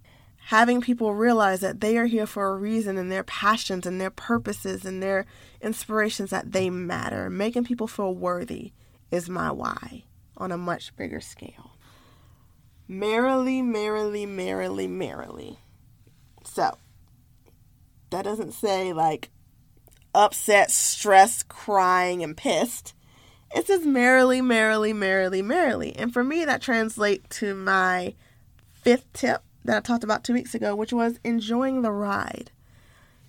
Having 0.49 0.83
people 0.83 1.14
realize 1.14 1.61
that 1.61 1.81
they 1.81 1.97
are 1.97 2.05
here 2.05 2.26
for 2.26 2.49
a 2.49 2.57
reason 2.59 2.99
and 2.99 3.11
their 3.11 3.25
passions 3.25 3.87
and 3.87 3.99
their 3.99 4.11
purposes 4.11 4.85
and 4.85 5.03
their 5.03 5.25
inspirations 5.62 6.29
that 6.29 6.53
they 6.53 6.69
matter. 6.69 7.31
Making 7.31 7.64
people 7.64 7.87
feel 7.87 8.14
worthy 8.14 8.73
is 9.11 9.31
my 9.31 9.50
why 9.50 10.05
on 10.37 10.53
a 10.53 10.59
much 10.59 10.95
bigger 10.97 11.21
scale. 11.21 11.71
Merrily, 12.87 13.62
merrily, 13.62 14.26
merrily, 14.26 14.87
merrily. 14.87 15.59
So, 16.45 16.76
that 18.14 18.25
doesn't 18.25 18.52
say 18.52 18.92
like 18.92 19.30
upset, 20.14 20.71
stressed, 20.71 21.49
crying, 21.49 22.23
and 22.23 22.37
pissed. 22.37 22.94
It 23.54 23.66
says 23.66 23.85
merrily, 23.85 24.40
merrily, 24.40 24.92
merrily, 24.92 25.42
merrily. 25.42 25.94
And 25.97 26.12
for 26.12 26.25
me, 26.25 26.44
that 26.44 26.62
translates 26.62 27.38
to 27.38 27.54
my 27.54 28.14
fifth 28.73 29.12
tip 29.12 29.42
that 29.64 29.76
I 29.76 29.80
talked 29.80 30.04
about 30.04 30.25
two 30.25 30.35
weeks 30.35 30.54
ago, 30.54 30.75
which 30.75 30.92
was 30.92 31.18
enjoying 31.25 31.83
the 31.83 31.92
ride. 31.92 32.50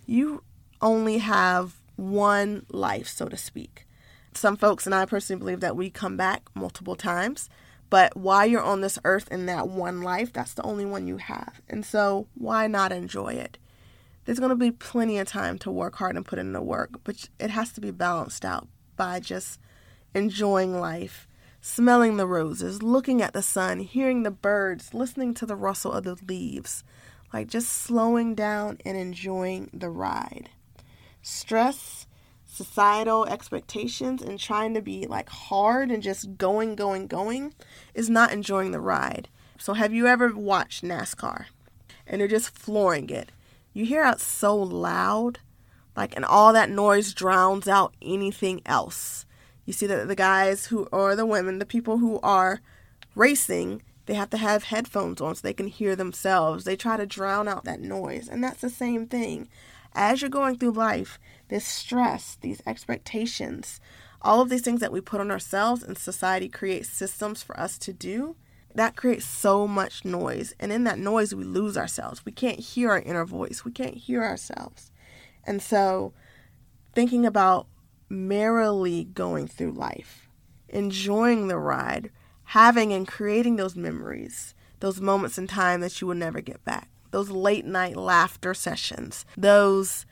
You 0.06 0.42
only 0.80 1.18
have 1.18 1.74
one 1.96 2.66
life, 2.70 3.08
so 3.08 3.28
to 3.28 3.36
speak. 3.36 3.86
some 4.34 4.56
folks 4.56 4.86
and 4.86 4.94
I 4.94 5.06
personally 5.06 5.38
believe 5.38 5.60
that 5.60 5.76
we 5.76 5.90
come 5.90 6.16
back 6.16 6.42
multiple 6.54 6.94
times. 6.94 7.48
But 7.88 8.16
while 8.16 8.44
you're 8.46 8.62
on 8.62 8.80
this 8.80 8.98
earth 9.04 9.28
in 9.30 9.46
that 9.46 9.68
one 9.68 10.02
life, 10.02 10.32
that's 10.32 10.54
the 10.54 10.62
only 10.62 10.84
one 10.84 11.06
you 11.06 11.16
have. 11.18 11.60
And 11.68 11.84
so 11.86 12.26
why 12.34 12.66
not 12.66 12.92
enjoy 12.92 13.34
it? 13.34 13.58
There's 14.26 14.40
going 14.40 14.50
to 14.50 14.56
be 14.56 14.72
plenty 14.72 15.18
of 15.18 15.28
time 15.28 15.56
to 15.60 15.70
work 15.70 15.96
hard 15.96 16.16
and 16.16 16.26
put 16.26 16.40
in 16.40 16.52
the 16.52 16.60
work, 16.60 17.00
but 17.04 17.28
it 17.38 17.50
has 17.50 17.72
to 17.72 17.80
be 17.80 17.92
balanced 17.92 18.44
out 18.44 18.66
by 18.96 19.20
just 19.20 19.60
enjoying 20.14 20.80
life, 20.80 21.28
smelling 21.60 22.16
the 22.16 22.26
roses, 22.26 22.82
looking 22.82 23.22
at 23.22 23.34
the 23.34 23.42
sun, 23.42 23.78
hearing 23.78 24.24
the 24.24 24.32
birds, 24.32 24.92
listening 24.92 25.32
to 25.34 25.46
the 25.46 25.54
rustle 25.54 25.92
of 25.92 26.02
the 26.02 26.16
leaves, 26.26 26.82
like 27.32 27.46
just 27.46 27.68
slowing 27.68 28.34
down 28.34 28.78
and 28.84 28.98
enjoying 28.98 29.70
the 29.72 29.90
ride. 29.90 30.50
Stress, 31.22 32.08
societal 32.44 33.26
expectations, 33.26 34.22
and 34.22 34.40
trying 34.40 34.74
to 34.74 34.82
be 34.82 35.06
like 35.06 35.28
hard 35.28 35.92
and 35.92 36.02
just 36.02 36.36
going, 36.36 36.74
going, 36.74 37.06
going 37.06 37.54
is 37.94 38.10
not 38.10 38.32
enjoying 38.32 38.72
the 38.72 38.80
ride. 38.80 39.28
So, 39.56 39.74
have 39.74 39.92
you 39.92 40.08
ever 40.08 40.34
watched 40.34 40.82
NASCAR 40.82 41.46
and 42.08 42.20
they're 42.20 42.26
just 42.26 42.50
flooring 42.50 43.08
it? 43.10 43.30
You 43.76 43.84
hear 43.84 44.06
it 44.06 44.22
so 44.22 44.56
loud, 44.56 45.40
like, 45.94 46.16
and 46.16 46.24
all 46.24 46.54
that 46.54 46.70
noise 46.70 47.12
drowns 47.12 47.68
out 47.68 47.94
anything 48.00 48.62
else. 48.64 49.26
You 49.66 49.74
see 49.74 49.86
that 49.86 50.08
the 50.08 50.16
guys 50.16 50.64
who, 50.64 50.84
or 50.84 51.14
the 51.14 51.26
women, 51.26 51.58
the 51.58 51.66
people 51.66 51.98
who 51.98 52.18
are 52.22 52.62
racing, 53.14 53.82
they 54.06 54.14
have 54.14 54.30
to 54.30 54.38
have 54.38 54.64
headphones 54.64 55.20
on 55.20 55.34
so 55.34 55.42
they 55.42 55.52
can 55.52 55.66
hear 55.66 55.94
themselves. 55.94 56.64
They 56.64 56.74
try 56.74 56.96
to 56.96 57.04
drown 57.04 57.48
out 57.48 57.64
that 57.64 57.82
noise. 57.82 58.28
And 58.28 58.42
that's 58.42 58.62
the 58.62 58.70
same 58.70 59.06
thing. 59.06 59.46
As 59.92 60.22
you're 60.22 60.30
going 60.30 60.56
through 60.56 60.70
life, 60.70 61.18
this 61.48 61.66
stress, 61.66 62.38
these 62.40 62.62
expectations, 62.66 63.78
all 64.22 64.40
of 64.40 64.48
these 64.48 64.62
things 64.62 64.80
that 64.80 64.90
we 64.90 65.02
put 65.02 65.20
on 65.20 65.30
ourselves 65.30 65.82
and 65.82 65.98
society 65.98 66.48
creates 66.48 66.88
systems 66.88 67.42
for 67.42 67.60
us 67.60 67.76
to 67.76 67.92
do, 67.92 68.36
that 68.76 68.94
creates 68.94 69.24
so 69.24 69.66
much 69.66 70.04
noise. 70.04 70.54
And 70.60 70.70
in 70.70 70.84
that 70.84 70.98
noise, 70.98 71.34
we 71.34 71.44
lose 71.44 71.76
ourselves. 71.78 72.24
We 72.24 72.32
can't 72.32 72.58
hear 72.58 72.90
our 72.90 73.00
inner 73.00 73.24
voice, 73.24 73.64
we 73.64 73.72
can't 73.72 73.96
hear 73.96 74.22
ourselves. 74.22 74.90
And 75.44 75.62
so, 75.62 76.12
thinking 76.94 77.24
about 77.24 77.66
merrily 78.08 79.04
going 79.04 79.48
through 79.48 79.72
life, 79.72 80.28
enjoying 80.68 81.48
the 81.48 81.58
ride, 81.58 82.10
having 82.44 82.92
and 82.92 83.08
creating 83.08 83.56
those 83.56 83.76
memories, 83.76 84.54
those 84.80 85.00
moments 85.00 85.38
in 85.38 85.46
time 85.46 85.80
that 85.80 86.00
you 86.00 86.06
will 86.06 86.14
never 86.14 86.40
get 86.40 86.64
back, 86.64 86.90
those 87.10 87.30
late 87.30 87.64
night 87.64 87.96
laughter 87.96 88.54
sessions, 88.54 89.24
those 89.36 90.04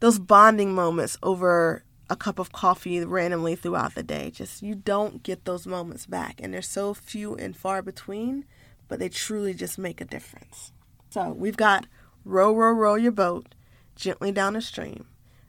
those 0.00 0.18
bonding 0.18 0.74
moments 0.74 1.16
over 1.22 1.84
a 2.14 2.16
cup 2.16 2.38
of 2.38 2.52
coffee 2.52 3.04
randomly 3.04 3.56
throughout 3.56 3.96
the 3.96 4.02
day. 4.04 4.30
Just 4.30 4.62
you 4.62 4.76
don't 4.76 5.24
get 5.24 5.44
those 5.44 5.66
moments 5.66 6.06
back 6.06 6.40
and 6.40 6.54
they're 6.54 6.62
so 6.62 6.94
few 6.94 7.34
and 7.34 7.56
far 7.56 7.82
between, 7.82 8.44
but 8.86 9.00
they 9.00 9.08
truly 9.08 9.52
just 9.52 9.78
make 9.78 10.00
a 10.00 10.04
difference. 10.04 10.70
So, 11.10 11.32
we've 11.32 11.56
got 11.56 11.86
row 12.24 12.54
row 12.54 12.70
row 12.70 12.94
your 12.94 13.12
boat 13.12 13.54
gently 13.96 14.30
down 14.30 14.52
the 14.52 14.60
stream. 14.60 15.06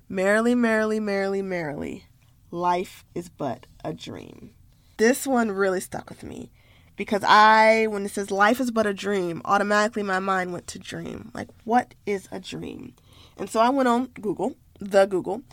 Merrily, 0.09 0.55
merrily, 0.55 0.99
merrily, 0.99 1.43
merrily, 1.43 2.05
life 2.49 3.05
is 3.13 3.29
but 3.29 3.67
a 3.83 3.93
dream. 3.93 4.51
This 4.97 5.27
one 5.27 5.51
really 5.51 5.79
stuck 5.79 6.09
with 6.09 6.23
me 6.23 6.51
because 6.95 7.23
I, 7.23 7.85
when 7.87 8.05
it 8.05 8.11
says 8.11 8.31
life 8.31 8.59
is 8.59 8.71
but 8.71 8.87
a 8.87 8.93
dream, 8.93 9.41
automatically 9.45 10.03
my 10.03 10.19
mind 10.19 10.51
went 10.51 10.65
to 10.67 10.79
dream. 10.79 11.29
Like, 11.33 11.49
what 11.63 11.93
is 12.07 12.27
a 12.31 12.39
dream? 12.39 12.95
And 13.37 13.49
so 13.49 13.59
I 13.59 13.69
went 13.69 13.87
on 13.87 14.07
Google, 14.19 14.55
the 14.79 15.05
Google, 15.05 15.43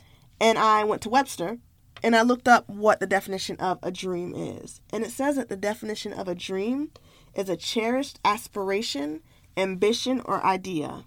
and 0.42 0.58
I 0.58 0.82
went 0.82 1.02
to 1.02 1.08
Webster 1.08 1.58
and 2.02 2.16
I 2.16 2.22
looked 2.22 2.48
up 2.48 2.68
what 2.68 2.98
the 2.98 3.06
definition 3.06 3.56
of 3.58 3.78
a 3.80 3.92
dream 3.92 4.34
is. 4.34 4.80
And 4.92 5.04
it 5.04 5.12
says 5.12 5.36
that 5.36 5.48
the 5.48 5.56
definition 5.56 6.12
of 6.12 6.26
a 6.26 6.34
dream 6.34 6.90
is 7.32 7.48
a 7.48 7.56
cherished 7.56 8.18
aspiration, 8.24 9.22
ambition, 9.56 10.20
or 10.24 10.44
idea. 10.44 11.04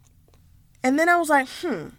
And 0.81 0.97
then 0.97 1.09
I 1.09 1.17
was 1.17 1.27
like, 1.27 1.49
hmm, 1.61 1.89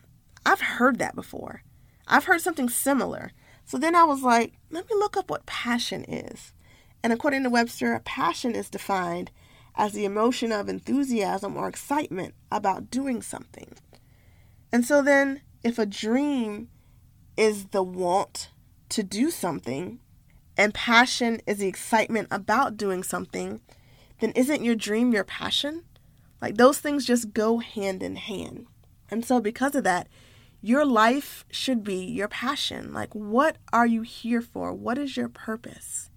I've 0.46 0.62
heard 0.62 0.98
that 0.98 1.14
before. 1.14 1.62
I've 2.08 2.24
heard 2.24 2.40
something 2.40 2.70
similar. 2.70 3.32
So 3.66 3.76
then 3.76 3.94
I 3.94 4.04
was 4.04 4.22
like, 4.22 4.54
let 4.70 4.88
me 4.88 4.96
look 4.96 5.18
up 5.18 5.28
what 5.28 5.44
passion 5.44 6.04
is. 6.04 6.54
And 7.02 7.12
according 7.12 7.42
to 7.42 7.50
Webster, 7.50 8.00
passion 8.04 8.54
is 8.54 8.70
defined 8.70 9.30
as 9.74 9.92
the 9.92 10.06
emotion 10.06 10.52
of 10.52 10.70
enthusiasm 10.70 11.54
or 11.54 11.68
excitement 11.68 12.34
about 12.50 12.90
doing 12.90 13.20
something. 13.20 13.74
And 14.72 14.86
so 14.86 15.02
then, 15.02 15.42
if 15.62 15.78
a 15.78 15.84
dream 15.84 16.68
is 17.36 17.66
the 17.66 17.82
want 17.82 18.50
to 18.90 19.02
do 19.02 19.30
something, 19.30 20.00
and 20.56 20.72
passion 20.72 21.40
is 21.46 21.58
the 21.58 21.68
excitement 21.68 22.28
about 22.30 22.76
doing 22.76 23.02
something, 23.02 23.60
then 24.20 24.32
isn't 24.32 24.64
your 24.64 24.74
dream 24.74 25.12
your 25.12 25.24
passion? 25.24 25.84
Like 26.40 26.56
those 26.56 26.78
things 26.78 27.04
just 27.04 27.32
go 27.34 27.58
hand 27.58 28.02
in 28.02 28.16
hand. 28.16 28.66
And 29.10 29.24
so, 29.24 29.40
because 29.40 29.74
of 29.74 29.84
that, 29.84 30.08
your 30.60 30.84
life 30.84 31.44
should 31.50 31.84
be 31.84 32.04
your 32.04 32.28
passion. 32.28 32.92
Like, 32.92 33.14
what 33.14 33.56
are 33.72 33.86
you 33.86 34.02
here 34.02 34.42
for? 34.42 34.72
What 34.72 34.98
is 34.98 35.16
your 35.16 35.28
purpose? 35.28 36.10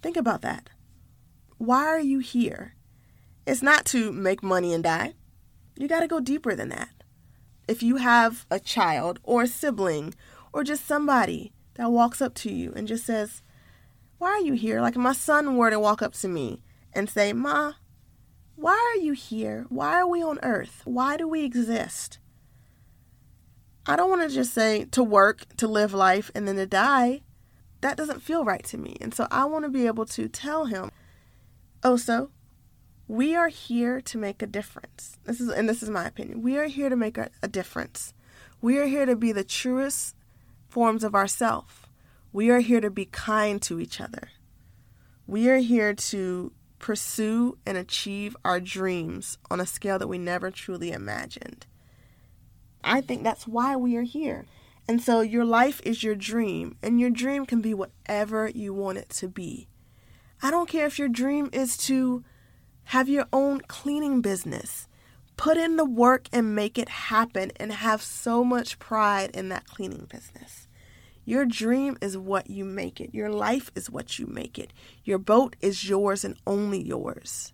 Think 0.00 0.16
about 0.16 0.42
that. 0.42 0.70
Why 1.58 1.84
are 1.84 2.00
you 2.00 2.20
here? 2.20 2.76
It's 3.46 3.62
not 3.62 3.84
to 3.86 4.12
make 4.12 4.42
money 4.42 4.72
and 4.72 4.84
die. 4.84 5.14
You 5.76 5.88
got 5.88 6.00
to 6.00 6.08
go 6.08 6.20
deeper 6.20 6.54
than 6.54 6.68
that. 6.70 6.90
If 7.68 7.82
you 7.82 7.96
have 7.96 8.46
a 8.50 8.58
child 8.58 9.20
or 9.22 9.42
a 9.42 9.46
sibling 9.46 10.14
or 10.52 10.64
just 10.64 10.86
somebody 10.86 11.52
that 11.74 11.92
walks 11.92 12.20
up 12.20 12.34
to 12.36 12.52
you 12.52 12.72
and 12.74 12.88
just 12.88 13.04
says, 13.04 13.42
Why 14.16 14.30
are 14.30 14.40
you 14.40 14.54
here? 14.54 14.80
Like, 14.80 14.96
my 14.96 15.12
son 15.12 15.56
were 15.56 15.70
to 15.70 15.78
walk 15.78 16.02
up 16.02 16.14
to 16.14 16.28
me 16.28 16.62
and 16.92 17.08
say, 17.08 17.32
Ma, 17.32 17.74
why 18.56 18.72
are 18.72 19.00
you 19.00 19.12
here? 19.12 19.66
Why 19.68 19.94
are 20.00 20.06
we 20.06 20.22
on 20.22 20.40
earth? 20.42 20.82
Why 20.84 21.16
do 21.16 21.28
we 21.28 21.44
exist? 21.44 22.18
I 23.86 23.94
don't 23.94 24.10
want 24.10 24.28
to 24.28 24.34
just 24.34 24.52
say 24.52 24.84
to 24.86 25.02
work, 25.02 25.46
to 25.58 25.68
live 25.68 25.94
life, 25.94 26.30
and 26.34 26.48
then 26.48 26.56
to 26.56 26.66
die. 26.66 27.22
That 27.80 27.96
doesn't 27.96 28.22
feel 28.22 28.44
right 28.44 28.64
to 28.64 28.76
me. 28.76 28.96
And 29.00 29.14
so 29.14 29.28
I 29.30 29.44
want 29.44 29.64
to 29.64 29.70
be 29.70 29.86
able 29.86 30.06
to 30.06 30.28
tell 30.28 30.64
him, 30.64 30.90
oh, 31.84 31.96
so 31.96 32.30
we 33.08 33.34
are 33.34 33.48
here 33.48 34.02
to 34.02 34.18
make 34.18 34.42
a 34.42 34.46
difference. 34.46 35.18
This 35.24 35.40
is, 35.40 35.48
and 35.48 35.66
this 35.66 35.82
is 35.82 35.88
my 35.88 36.06
opinion. 36.06 36.42
We 36.42 36.58
are 36.58 36.66
here 36.66 36.90
to 36.90 36.96
make 36.96 37.16
a, 37.16 37.30
a 37.42 37.48
difference. 37.48 38.12
We 38.60 38.78
are 38.78 38.86
here 38.86 39.06
to 39.06 39.16
be 39.16 39.32
the 39.32 39.44
truest 39.44 40.14
forms 40.68 41.02
of 41.02 41.14
ourself. 41.14 41.86
We 42.32 42.50
are 42.50 42.60
here 42.60 42.82
to 42.82 42.90
be 42.90 43.06
kind 43.06 43.62
to 43.62 43.80
each 43.80 44.00
other. 44.00 44.28
We 45.26 45.48
are 45.48 45.58
here 45.58 45.94
to 45.94 46.52
pursue 46.78 47.56
and 47.64 47.78
achieve 47.78 48.36
our 48.44 48.60
dreams 48.60 49.38
on 49.50 49.58
a 49.58 49.66
scale 49.66 49.98
that 49.98 50.06
we 50.06 50.18
never 50.18 50.50
truly 50.50 50.92
imagined. 50.92 51.66
I 52.84 53.00
think 53.00 53.24
that's 53.24 53.48
why 53.48 53.74
we 53.74 53.96
are 53.96 54.02
here. 54.02 54.44
And 54.86 55.02
so 55.02 55.20
your 55.20 55.44
life 55.44 55.80
is 55.84 56.02
your 56.02 56.14
dream, 56.14 56.76
and 56.82 57.00
your 57.00 57.10
dream 57.10 57.44
can 57.44 57.60
be 57.60 57.74
whatever 57.74 58.48
you 58.48 58.72
want 58.72 58.98
it 58.98 59.10
to 59.10 59.28
be. 59.28 59.68
I 60.42 60.50
don't 60.50 60.68
care 60.68 60.86
if 60.86 60.98
your 60.98 61.08
dream 61.08 61.50
is 61.52 61.76
to 61.78 62.24
have 62.88 63.06
your 63.06 63.26
own 63.34 63.60
cleaning 63.60 64.22
business. 64.22 64.88
Put 65.36 65.58
in 65.58 65.76
the 65.76 65.84
work 65.84 66.26
and 66.32 66.54
make 66.54 66.78
it 66.78 66.88
happen 66.88 67.52
and 67.56 67.70
have 67.70 68.00
so 68.00 68.42
much 68.42 68.78
pride 68.78 69.30
in 69.34 69.50
that 69.50 69.66
cleaning 69.66 70.06
business. 70.10 70.68
Your 71.26 71.44
dream 71.44 71.98
is 72.00 72.16
what 72.16 72.48
you 72.48 72.64
make 72.64 72.98
it. 72.98 73.14
Your 73.14 73.28
life 73.28 73.70
is 73.74 73.90
what 73.90 74.18
you 74.18 74.26
make 74.26 74.58
it. 74.58 74.72
Your 75.04 75.18
boat 75.18 75.54
is 75.60 75.86
yours 75.86 76.24
and 76.24 76.36
only 76.46 76.82
yours. 76.82 77.52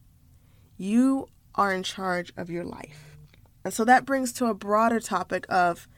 You 0.76 1.28
are 1.56 1.72
in 1.72 1.82
charge 1.82 2.32
of 2.36 2.48
your 2.48 2.64
life. 2.64 3.16
And 3.64 3.74
so 3.74 3.84
that 3.86 4.06
brings 4.06 4.32
to 4.34 4.46
a 4.46 4.54
broader 4.54 5.00
topic 5.00 5.46
of 5.48 5.88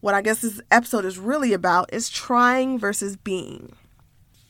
what 0.00 0.14
I 0.14 0.20
guess 0.20 0.42
this 0.42 0.60
episode 0.70 1.06
is 1.06 1.16
really 1.16 1.54
about 1.54 1.90
is 1.90 2.10
trying 2.10 2.78
versus 2.78 3.16
being. 3.16 3.72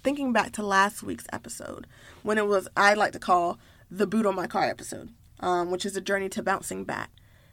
Thinking 0.02 0.32
back 0.32 0.50
to 0.54 0.64
last 0.64 1.04
week's 1.04 1.26
episode, 1.32 1.86
when 2.24 2.36
it 2.36 2.48
was 2.48 2.66
I 2.76 2.94
like 2.94 3.12
to 3.12 3.20
call 3.20 3.60
the 3.90 4.06
boot 4.06 4.26
on 4.26 4.34
my 4.34 4.46
car 4.46 4.64
episode, 4.64 5.10
um, 5.40 5.70
which 5.70 5.86
is 5.86 5.96
a 5.96 6.00
journey 6.00 6.28
to 6.30 6.42
bouncing 6.42 6.84
back, 6.84 7.10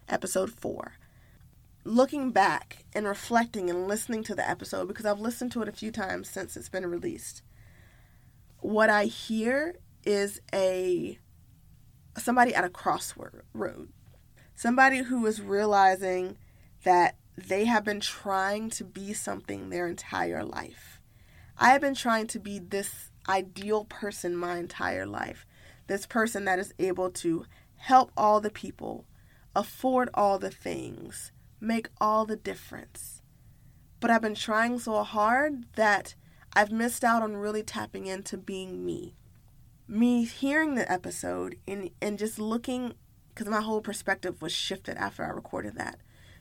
episode 0.09 0.51
four. 0.51 0.93
Looking 1.83 2.31
back 2.31 2.85
and 2.93 3.05
reflecting 3.07 3.69
and 3.69 3.87
listening 3.87 4.23
to 4.23 4.35
the 4.35 4.47
episode 4.47 4.87
because 4.87 5.05
I've 5.05 5.19
listened 5.19 5.51
to 5.51 5.61
it 5.61 5.69
a 5.69 5.73
few 5.73 5.91
times 5.91 6.29
since 6.29 6.57
it's 6.57 6.69
been 6.69 6.85
released. 6.87 7.43
What 8.59 8.89
I 8.89 9.05
hear 9.05 9.75
is 10.03 10.41
a 10.53 11.19
somebody 12.17 12.55
at 12.55 12.63
a 12.63 12.69
crossroad 12.69 13.41
Somebody 14.55 14.99
who 14.99 15.25
is 15.25 15.41
realizing 15.41 16.37
that 16.85 17.17
they 17.37 17.65
have 17.65 17.83
been 17.83 17.99
trying 17.99 18.69
to 18.71 18.85
be 18.85 19.13
something 19.13 19.69
their 19.69 19.85
entire 19.85 20.43
life. 20.45 21.01
I 21.57 21.71
have 21.71 21.81
been 21.81 21.95
trying 21.95 22.27
to 22.27 22.39
be 22.39 22.59
this 22.59 23.11
ideal 23.27 23.83
person 23.85 24.35
my 24.35 24.57
entire 24.57 25.05
life. 25.05 25.45
This 25.87 26.05
person 26.05 26.45
that 26.45 26.59
is 26.59 26.73
able 26.79 27.09
to 27.11 27.45
help 27.77 28.11
all 28.17 28.41
the 28.41 28.49
people, 28.49 29.05
afford 29.55 30.09
all 30.13 30.39
the 30.39 30.49
things, 30.49 31.31
make 31.59 31.89
all 32.01 32.25
the 32.25 32.35
difference. 32.35 33.21
but 34.05 34.11
I've 34.11 34.21
been 34.21 34.35
trying 34.35 34.77
so 34.77 35.01
hard 35.01 35.65
that 35.77 36.13
I've 36.53 36.71
missed 36.71 37.03
out 37.03 37.23
on 37.23 37.37
really 37.37 37.63
tapping 37.63 38.05
into 38.05 38.37
being 38.37 38.85
me. 38.85 39.15
Me 39.87 40.23
hearing 40.25 40.75
the 40.75 40.91
episode 40.91 41.57
and, 41.67 41.89
and 42.01 42.19
just 42.19 42.37
looking, 42.37 42.93
because 43.29 43.47
my 43.47 43.61
whole 43.61 43.81
perspective 43.81 44.43
was 44.43 44.51
shifted 44.51 44.95
after 44.97 45.23
I 45.23 45.29
recorded 45.29 45.75
that. 45.77 45.97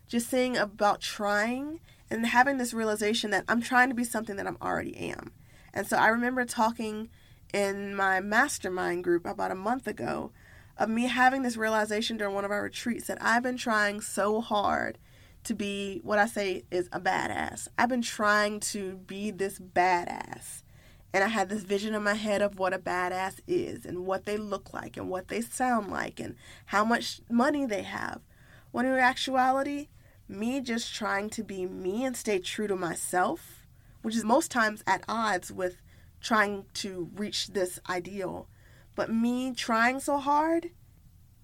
Just 0.06 0.28
saying 0.28 0.58
about 0.58 1.00
trying 1.00 1.80
and 2.10 2.26
having 2.26 2.58
this 2.58 2.74
realization 2.74 3.30
that 3.30 3.44
I'm 3.48 3.62
trying 3.62 3.88
to 3.88 3.94
be 3.94 4.04
something 4.04 4.36
that 4.36 4.46
I'm 4.46 4.58
already 4.60 4.94
am. 4.96 5.32
And 5.72 5.86
so 5.86 5.96
I 5.96 6.08
remember 6.08 6.44
talking 6.44 7.08
in 7.54 7.94
my 7.94 8.18
mastermind 8.18 9.04
group 9.04 9.24
about 9.24 9.52
a 9.52 9.54
month 9.54 9.86
ago 9.86 10.32
of 10.76 10.88
me 10.88 11.06
having 11.06 11.42
this 11.42 11.56
realization 11.56 12.16
during 12.16 12.34
one 12.34 12.44
of 12.44 12.50
our 12.50 12.64
retreats 12.64 13.06
that 13.06 13.18
I've 13.20 13.44
been 13.44 13.56
trying 13.56 14.00
so 14.00 14.40
hard 14.40 14.98
to 15.44 15.54
be 15.54 16.00
what 16.02 16.18
I 16.18 16.26
say 16.26 16.64
is 16.72 16.88
a 16.90 16.98
badass. 16.98 17.68
I've 17.78 17.88
been 17.88 18.02
trying 18.02 18.58
to 18.60 18.96
be 18.96 19.30
this 19.30 19.60
badass. 19.60 20.62
And 21.12 21.22
I 21.22 21.28
had 21.28 21.48
this 21.48 21.62
vision 21.62 21.94
in 21.94 22.02
my 22.02 22.14
head 22.14 22.42
of 22.42 22.58
what 22.58 22.74
a 22.74 22.78
badass 22.78 23.38
is 23.46 23.86
and 23.86 24.04
what 24.04 24.24
they 24.24 24.36
look 24.36 24.74
like 24.74 24.96
and 24.96 25.08
what 25.08 25.28
they 25.28 25.40
sound 25.40 25.92
like 25.92 26.18
and 26.18 26.34
how 26.66 26.84
much 26.84 27.20
money 27.30 27.66
they 27.66 27.82
have. 27.82 28.20
When 28.72 28.84
in 28.84 28.94
actuality, 28.94 29.90
me 30.26 30.60
just 30.60 30.92
trying 30.92 31.30
to 31.30 31.44
be 31.44 31.66
me 31.66 32.04
and 32.04 32.16
stay 32.16 32.40
true 32.40 32.66
to 32.66 32.74
myself, 32.74 33.64
which 34.02 34.16
is 34.16 34.24
most 34.24 34.50
times 34.50 34.82
at 34.88 35.04
odds 35.06 35.52
with 35.52 35.76
trying 36.24 36.64
to 36.74 37.10
reach 37.14 37.48
this 37.48 37.78
ideal. 37.88 38.48
But 38.96 39.12
me 39.12 39.52
trying 39.52 40.00
so 40.00 40.18
hard 40.18 40.70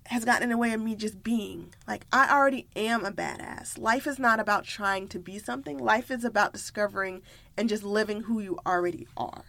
has 0.06 0.24
gotten 0.24 0.44
in 0.44 0.48
the 0.48 0.56
way 0.56 0.72
of 0.72 0.80
me 0.80 0.96
just 0.96 1.22
being. 1.22 1.72
Like, 1.86 2.06
I 2.10 2.32
already 2.34 2.66
am 2.74 3.04
a 3.04 3.12
badass. 3.12 3.78
Life 3.78 4.06
is 4.06 4.18
not 4.18 4.40
about 4.40 4.64
trying 4.64 5.06
to 5.08 5.18
be 5.18 5.38
something, 5.38 5.78
life 5.78 6.10
is 6.10 6.24
about 6.24 6.52
discovering 6.52 7.22
and 7.56 7.68
just 7.68 7.84
living 7.84 8.22
who 8.22 8.40
you 8.40 8.58
already 8.66 9.06
are. 9.16 9.44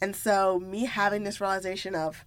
And 0.00 0.16
so, 0.16 0.58
me 0.58 0.86
having 0.86 1.22
this 1.22 1.40
realization 1.40 1.94
of, 1.94 2.24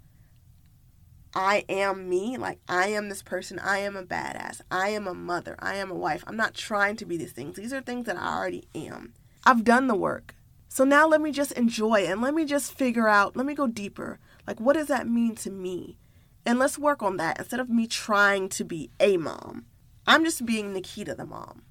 I 1.34 1.66
am 1.68 2.08
me, 2.08 2.38
like, 2.38 2.60
I 2.70 2.88
am 2.88 3.10
this 3.10 3.22
person, 3.22 3.60
I 3.60 3.80
am 3.80 3.98
a 3.98 4.04
badass, 4.04 4.62
I 4.72 4.90
am 4.90 5.06
a 5.06 5.14
mother, 5.14 5.58
I 5.60 5.76
am 5.76 5.92
a 5.92 5.96
wife. 5.96 6.24
I'm 6.26 6.38
not 6.38 6.54
trying 6.54 6.96
to 6.96 7.06
be 7.06 7.18
these 7.18 7.34
things. 7.34 7.58
These 7.58 7.74
are 7.74 7.82
things 7.82 8.06
that 8.06 8.16
I 8.16 8.38
already 8.38 8.70
am. 8.74 9.14
I've 9.46 9.66
done 9.66 9.88
the 9.88 9.96
work. 9.96 10.36
So 10.76 10.84
now 10.84 11.08
let 11.08 11.22
me 11.22 11.32
just 11.32 11.54
enjoy 11.54 12.06
and 12.06 12.22
let 12.22 12.34
me 12.34 12.44
just 12.44 12.78
figure 12.78 13.08
out, 13.08 13.38
let 13.38 13.46
me 13.46 13.54
go 13.54 13.66
deeper. 13.66 14.20
Like, 14.46 14.60
what 14.60 14.74
does 14.74 14.88
that 14.88 15.08
mean 15.08 15.34
to 15.36 15.50
me? 15.50 15.98
And 16.46 16.60
let's 16.60 16.78
work 16.78 17.02
on 17.02 17.16
that 17.16 17.40
instead 17.40 17.62
of 17.62 17.70
me 17.70 17.88
trying 17.88 18.50
to 18.50 18.66
be 18.66 18.90
a 19.00 19.16
mom. 19.16 19.68
I'm 20.06 20.26
just 20.26 20.46
being 20.46 20.74
Nikita 20.74 21.16
the 21.16 21.26
mom 21.26 21.62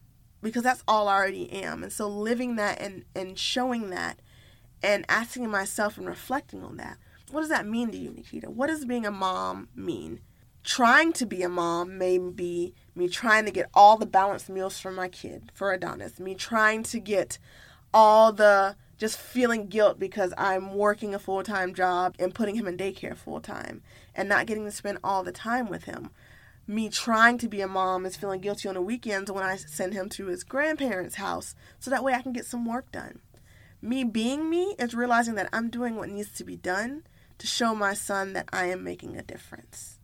because 0.41 0.63
that's 0.63 0.83
all 0.89 1.07
I 1.09 1.17
already 1.17 1.53
am. 1.53 1.83
And 1.83 1.93
so 1.93 2.09
living 2.09 2.57
that 2.57 2.81
and, 2.81 3.05
and 3.15 3.39
showing 3.39 3.91
that 3.91 4.23
and 4.83 5.05
asking 5.07 5.51
myself 5.51 5.99
and 5.99 6.07
reflecting 6.07 6.65
on 6.65 6.79
that. 6.79 6.97
What 7.31 7.43
does 7.43 7.51
that 7.51 7.67
mean 7.67 7.91
to 7.91 7.99
you, 7.99 8.11
Nikita? 8.11 8.49
What 8.49 8.69
does 8.69 8.87
being 8.87 9.05
a 9.05 9.11
mom 9.11 9.69
mean? 9.77 10.21
Trying 10.63 11.13
to 11.13 11.27
be 11.27 11.43
a 11.43 11.51
mom 11.51 11.99
may 11.99 12.17
be 12.17 12.73
me 12.95 13.09
trying 13.09 13.45
to 13.45 13.51
get 13.51 13.69
all 13.75 13.99
the 13.99 14.07
balanced 14.07 14.49
meals 14.49 14.81
for 14.81 14.91
my 14.91 15.09
kid, 15.09 15.53
for 15.53 15.75
Adonis, 15.75 16.19
me 16.19 16.35
trying 16.35 16.83
to 16.85 16.99
get 16.99 17.39
all 17.93 18.33
the 18.33 18.77
just 18.97 19.19
feeling 19.19 19.69
guilt 19.69 19.99
because 19.99 20.33
I'm 20.37 20.75
working 20.75 21.15
a 21.15 21.19
full 21.19 21.43
time 21.43 21.75
job 21.75 22.15
and 22.19 22.35
putting 22.35 22.55
him 22.55 22.67
in 22.67 22.77
daycare 22.77 23.17
full 23.17 23.41
time 23.41 23.83
and 24.15 24.29
not 24.29 24.47
getting 24.47 24.65
to 24.65 24.71
spend 24.71 24.99
all 25.03 25.23
the 25.23 25.33
time 25.33 25.69
with 25.69 25.85
him. 25.85 26.11
Me 26.67 26.89
trying 26.89 27.37
to 27.39 27.49
be 27.49 27.61
a 27.61 27.69
mom 27.69 28.07
is 28.07 28.17
feeling 28.17 28.41
guilty 28.41 28.69
on 28.69 28.75
the 28.75 28.81
weekends 28.81 29.31
when 29.31 29.45
I 29.45 29.57
send 29.57 29.93
him 29.93 30.09
to 30.11 30.27
his 30.27 30.45
grandparents' 30.45 31.17
house 31.17 31.55
so 31.79 31.91
that 31.91 32.03
way 32.03 32.15
I 32.15 32.23
can 32.23 32.33
get 32.33 32.47
some 32.47 32.65
work 32.65 32.91
done. 32.91 33.21
Me 33.83 34.03
being 34.03 34.49
me 34.49 34.75
is 34.79 34.95
realizing 34.95 35.35
that 35.35 35.51
I'm 35.53 35.69
doing 35.69 35.97
what 35.97 36.09
needs 36.09 36.33
to 36.33 36.45
be 36.45 36.57
done 36.57 37.03
to 37.37 37.47
show 37.47 37.75
my 37.75 37.93
son 37.93 38.33
that 38.33 38.49
I 38.51 38.67
am 38.67 38.83
making 38.83 39.17
a 39.17 39.23
difference. 39.23 39.99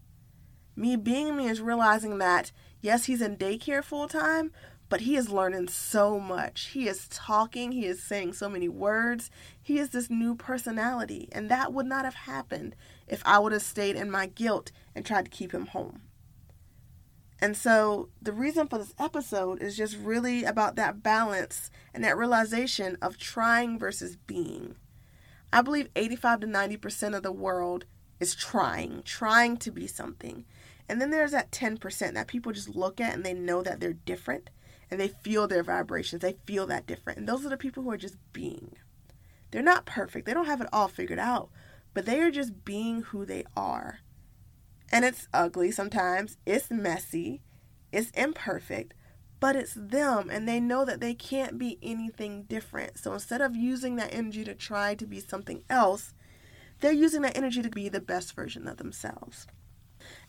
Me 0.76 0.96
being 0.96 1.36
me 1.36 1.48
is 1.48 1.62
realizing 1.62 2.18
that, 2.18 2.52
yes, 2.82 3.04
he's 3.04 3.22
in 3.22 3.36
daycare 3.36 3.82
full 3.82 4.06
time, 4.06 4.52
but 4.90 5.02
he 5.02 5.16
is 5.16 5.30
learning 5.30 5.68
so 5.68 6.18
much. 6.18 6.70
He 6.72 6.88
is 6.88 7.06
talking, 7.08 7.70
he 7.72 7.86
is 7.86 8.02
saying 8.02 8.34
so 8.34 8.48
many 8.48 8.68
words. 8.68 9.30
He 9.62 9.78
is 9.78 9.90
this 9.90 10.10
new 10.10 10.34
personality, 10.34 11.28
and 11.30 11.48
that 11.48 11.72
would 11.72 11.86
not 11.86 12.04
have 12.04 12.16
happened 12.16 12.74
if 13.06 13.22
I 13.24 13.38
would 13.38 13.52
have 13.52 13.62
stayed 13.62 13.94
in 13.94 14.10
my 14.10 14.26
guilt 14.26 14.72
and 14.94 15.06
tried 15.06 15.26
to 15.26 15.30
keep 15.30 15.52
him 15.52 15.66
home. 15.66 16.02
And 17.40 17.56
so, 17.56 18.10
the 18.20 18.32
reason 18.32 18.66
for 18.66 18.78
this 18.78 18.92
episode 18.98 19.62
is 19.62 19.76
just 19.76 19.96
really 19.96 20.44
about 20.44 20.76
that 20.76 21.02
balance 21.02 21.70
and 21.94 22.04
that 22.04 22.18
realization 22.18 22.98
of 23.00 23.16
trying 23.16 23.78
versus 23.78 24.16
being. 24.16 24.74
I 25.52 25.62
believe 25.62 25.88
85 25.94 26.40
to 26.40 26.46
90% 26.48 27.16
of 27.16 27.22
the 27.22 27.32
world 27.32 27.86
is 28.18 28.34
trying, 28.34 29.02
trying 29.04 29.56
to 29.58 29.70
be 29.70 29.86
something. 29.86 30.44
And 30.88 31.00
then 31.00 31.10
there's 31.10 31.30
that 31.30 31.52
10% 31.52 32.14
that 32.14 32.26
people 32.26 32.52
just 32.52 32.74
look 32.74 33.00
at 33.00 33.14
and 33.14 33.24
they 33.24 33.32
know 33.32 33.62
that 33.62 33.78
they're 33.78 33.92
different 33.92 34.50
and 34.90 35.00
they 35.00 35.08
feel 35.08 35.46
their 35.46 35.62
vibrations. 35.62 36.22
They 36.22 36.36
feel 36.46 36.66
that 36.66 36.86
different. 36.86 37.18
And 37.18 37.28
those 37.28 37.44
are 37.44 37.48
the 37.48 37.56
people 37.56 37.82
who 37.82 37.90
are 37.90 37.96
just 37.96 38.16
being. 38.32 38.76
They're 39.50 39.62
not 39.62 39.86
perfect, 39.86 40.26
they 40.26 40.34
don't 40.34 40.46
have 40.46 40.60
it 40.60 40.68
all 40.72 40.88
figured 40.88 41.18
out, 41.18 41.50
but 41.92 42.06
they 42.06 42.20
are 42.20 42.30
just 42.30 42.64
being 42.64 43.02
who 43.02 43.24
they 43.24 43.44
are. 43.56 44.00
And 44.92 45.04
it's 45.04 45.28
ugly 45.32 45.70
sometimes, 45.70 46.36
it's 46.46 46.70
messy, 46.70 47.42
it's 47.92 48.10
imperfect, 48.10 48.94
but 49.40 49.56
it's 49.56 49.74
them 49.74 50.28
and 50.30 50.46
they 50.46 50.60
know 50.60 50.84
that 50.84 51.00
they 51.00 51.14
can't 51.14 51.58
be 51.58 51.78
anything 51.82 52.44
different. 52.44 52.98
So 52.98 53.12
instead 53.14 53.40
of 53.40 53.56
using 53.56 53.96
that 53.96 54.14
energy 54.14 54.44
to 54.44 54.54
try 54.54 54.94
to 54.94 55.06
be 55.06 55.18
something 55.18 55.62
else, 55.68 56.14
they're 56.80 56.92
using 56.92 57.22
that 57.22 57.36
energy 57.36 57.62
to 57.62 57.70
be 57.70 57.88
the 57.88 58.00
best 58.00 58.34
version 58.34 58.68
of 58.68 58.76
themselves. 58.76 59.46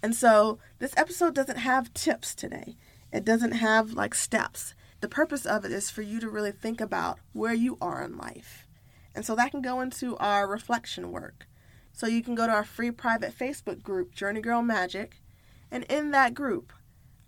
And 0.02 0.16
so 0.16 0.60
this 0.80 0.94
episode 0.98 1.36
doesn't 1.36 1.58
have 1.58 1.94
tips 1.94 2.34
today. 2.34 2.76
It 3.12 3.26
doesn't 3.26 3.54
have 3.54 3.94
like 3.94 4.16
steps. 4.16 4.74
The 5.02 5.10
purpose 5.10 5.46
of 5.46 5.66
it 5.66 5.72
is 5.72 5.90
for 5.90 6.02
you 6.02 6.20
to 6.20 6.30
really 6.30 6.52
think 6.52 6.80
about 6.80 7.20
where 7.34 7.54
you 7.54 7.78
are 7.82 8.04
in 8.04 8.18
life. 8.18 8.68
And 9.14 9.26
so 9.26 9.36
that 9.36 9.52
can 9.52 9.62
go 9.62 9.82
into 9.82 10.16
our 10.18 10.48
reflection 10.48 11.12
work. 11.12 11.48
So 11.92 12.08
you 12.08 12.24
can 12.24 12.36
go 12.36 12.48
to 12.48 12.54
our 12.54 12.64
free 12.64 12.92
private 12.92 13.38
Facebook 13.38 13.84
group, 13.84 14.16
Journey 14.16 14.42
Girl 14.42 14.62
Magic, 14.62 15.22
and 15.70 15.84
in 15.86 16.12
that 16.12 16.34
group, 16.34 16.72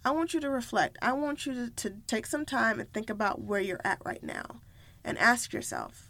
I 0.06 0.12
want 0.12 0.34
you 0.34 0.40
to 0.42 0.50
reflect. 0.50 0.98
I 1.02 1.14
want 1.14 1.46
you 1.46 1.54
to, 1.54 1.70
to 1.70 1.96
take 2.08 2.26
some 2.26 2.46
time 2.46 2.80
and 2.80 2.92
think 2.92 3.10
about 3.10 3.42
where 3.42 3.62
you're 3.62 3.82
at 3.84 4.02
right 4.06 4.24
now 4.24 4.62
and 5.04 5.18
ask 5.18 5.54
yourself, 5.54 6.10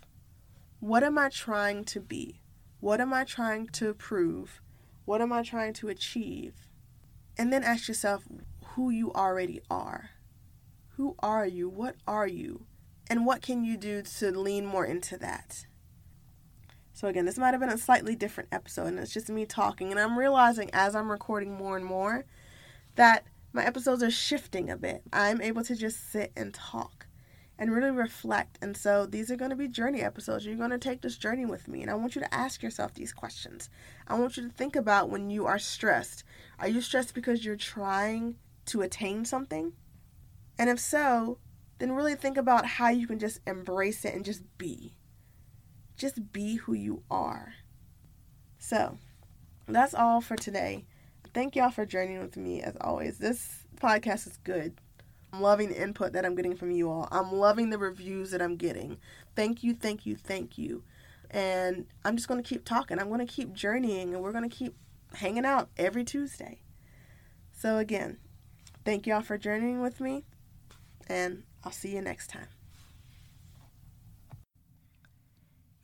what 0.79 1.03
am 1.03 1.17
I 1.17 1.29
trying 1.29 1.83
to 1.85 1.99
be? 1.99 2.41
What 2.79 2.99
am 2.99 3.13
I 3.13 3.23
trying 3.23 3.67
to 3.67 3.93
prove? 3.93 4.61
What 5.05 5.21
am 5.21 5.31
I 5.31 5.43
trying 5.43 5.73
to 5.73 5.89
achieve? 5.89 6.67
And 7.37 7.53
then 7.53 7.63
ask 7.63 7.87
yourself, 7.87 8.23
who 8.73 8.89
you 8.89 9.11
already 9.13 9.61
are. 9.69 10.09
Who 10.95 11.15
are 11.19 11.45
you? 11.45 11.69
What 11.69 11.95
are 12.07 12.27
you? 12.27 12.65
And 13.07 13.25
what 13.25 13.41
can 13.41 13.63
you 13.63 13.77
do 13.77 14.01
to 14.01 14.31
lean 14.31 14.65
more 14.65 14.85
into 14.85 15.17
that? 15.17 15.65
So, 16.93 17.07
again, 17.07 17.25
this 17.25 17.37
might 17.37 17.51
have 17.51 17.59
been 17.59 17.69
a 17.69 17.77
slightly 17.77 18.15
different 18.15 18.49
episode, 18.51 18.87
and 18.87 18.99
it's 18.99 19.13
just 19.13 19.29
me 19.29 19.45
talking. 19.45 19.91
And 19.91 19.99
I'm 19.99 20.17
realizing 20.17 20.69
as 20.73 20.95
I'm 20.95 21.11
recording 21.11 21.53
more 21.53 21.75
and 21.75 21.85
more 21.85 22.25
that 22.95 23.25
my 23.51 23.65
episodes 23.65 24.01
are 24.01 24.11
shifting 24.11 24.69
a 24.69 24.77
bit. 24.77 25.03
I'm 25.11 25.41
able 25.41 25.63
to 25.63 25.75
just 25.75 26.11
sit 26.11 26.31
and 26.35 26.53
talk 26.53 27.07
and 27.59 27.71
really 27.71 27.91
reflect. 27.91 28.57
And 28.61 28.75
so 28.75 29.05
these 29.05 29.29
are 29.29 29.35
going 29.35 29.51
to 29.51 29.55
be 29.55 29.67
journey 29.67 30.01
episodes. 30.01 30.45
You're 30.45 30.55
going 30.55 30.71
to 30.71 30.77
take 30.79 31.01
this 31.01 31.17
journey 31.17 31.45
with 31.45 31.67
me. 31.67 31.81
And 31.81 31.91
I 31.91 31.95
want 31.95 32.15
you 32.15 32.21
to 32.21 32.33
ask 32.33 32.63
yourself 32.63 32.93
these 32.93 33.13
questions. 33.13 33.69
I 34.07 34.17
want 34.17 34.37
you 34.37 34.43
to 34.43 34.49
think 34.49 34.75
about 34.75 35.09
when 35.09 35.29
you 35.29 35.45
are 35.45 35.59
stressed. 35.59 36.23
Are 36.59 36.67
you 36.67 36.81
stressed 36.81 37.13
because 37.13 37.45
you're 37.45 37.55
trying 37.55 38.35
to 38.65 38.81
attain 38.81 39.25
something? 39.25 39.73
And 40.57 40.69
if 40.69 40.79
so, 40.79 41.39
then 41.79 41.91
really 41.91 42.15
think 42.15 42.37
about 42.37 42.65
how 42.65 42.89
you 42.89 43.07
can 43.07 43.19
just 43.19 43.39
embrace 43.45 44.05
it 44.05 44.13
and 44.13 44.23
just 44.23 44.43
be. 44.57 44.95
Just 45.97 46.31
be 46.31 46.55
who 46.55 46.73
you 46.73 47.03
are. 47.09 47.53
So, 48.57 48.97
that's 49.67 49.93
all 49.93 50.21
for 50.21 50.35
today. 50.35 50.85
Thank 51.33 51.55
y'all 51.55 51.71
for 51.71 51.85
journeying 51.85 52.21
with 52.21 52.37
me 52.37 52.61
as 52.61 52.75
always. 52.79 53.17
This 53.17 53.65
podcast 53.77 54.27
is 54.27 54.37
good. 54.43 54.79
I'm 55.31 55.41
loving 55.41 55.69
the 55.69 55.81
input 55.81 56.13
that 56.13 56.25
I'm 56.25 56.35
getting 56.35 56.55
from 56.55 56.71
you 56.71 56.91
all. 56.91 57.07
I'm 57.11 57.31
loving 57.31 57.71
the 57.71 57.77
reviews 57.77 58.31
that 58.31 58.41
I'm 58.41 58.55
getting. 58.55 58.97
Thank 59.35 59.63
you, 59.63 59.73
thank 59.73 60.05
you, 60.05 60.15
thank 60.15 60.57
you. 60.57 60.83
And 61.31 61.87
I'm 62.05 62.15
just 62.15 62.27
going 62.27 62.41
to 62.41 62.47
keep 62.47 62.65
talking. 62.65 62.99
I'm 62.99 63.07
going 63.07 63.25
to 63.25 63.33
keep 63.33 63.53
journeying 63.53 64.13
and 64.13 64.21
we're 64.21 64.31
going 64.31 64.47
to 64.47 64.55
keep 64.55 64.75
hanging 65.15 65.45
out 65.45 65.69
every 65.75 66.03
Tuesday. 66.03 66.61
So, 67.51 67.79
again, 67.79 68.17
Thank 68.85 69.07
y'all 69.07 69.21
for 69.21 69.37
journeying 69.37 69.81
with 69.81 70.01
me, 70.01 70.25
and 71.07 71.43
I'll 71.63 71.71
see 71.71 71.93
you 71.95 72.01
next 72.01 72.29
time. 72.29 72.47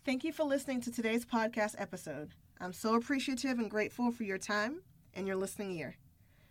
Thank 0.05 0.23
you 0.23 0.33
for 0.33 0.43
listening 0.43 0.81
to 0.81 0.91
today's 0.91 1.25
podcast 1.25 1.75
episode. 1.77 2.31
I'm 2.59 2.73
so 2.73 2.95
appreciative 2.95 3.57
and 3.57 3.69
grateful 3.69 4.11
for 4.11 4.23
your 4.23 4.37
time 4.37 4.81
and 5.13 5.27
your 5.27 5.37
listening 5.37 5.71
ear. 5.77 5.95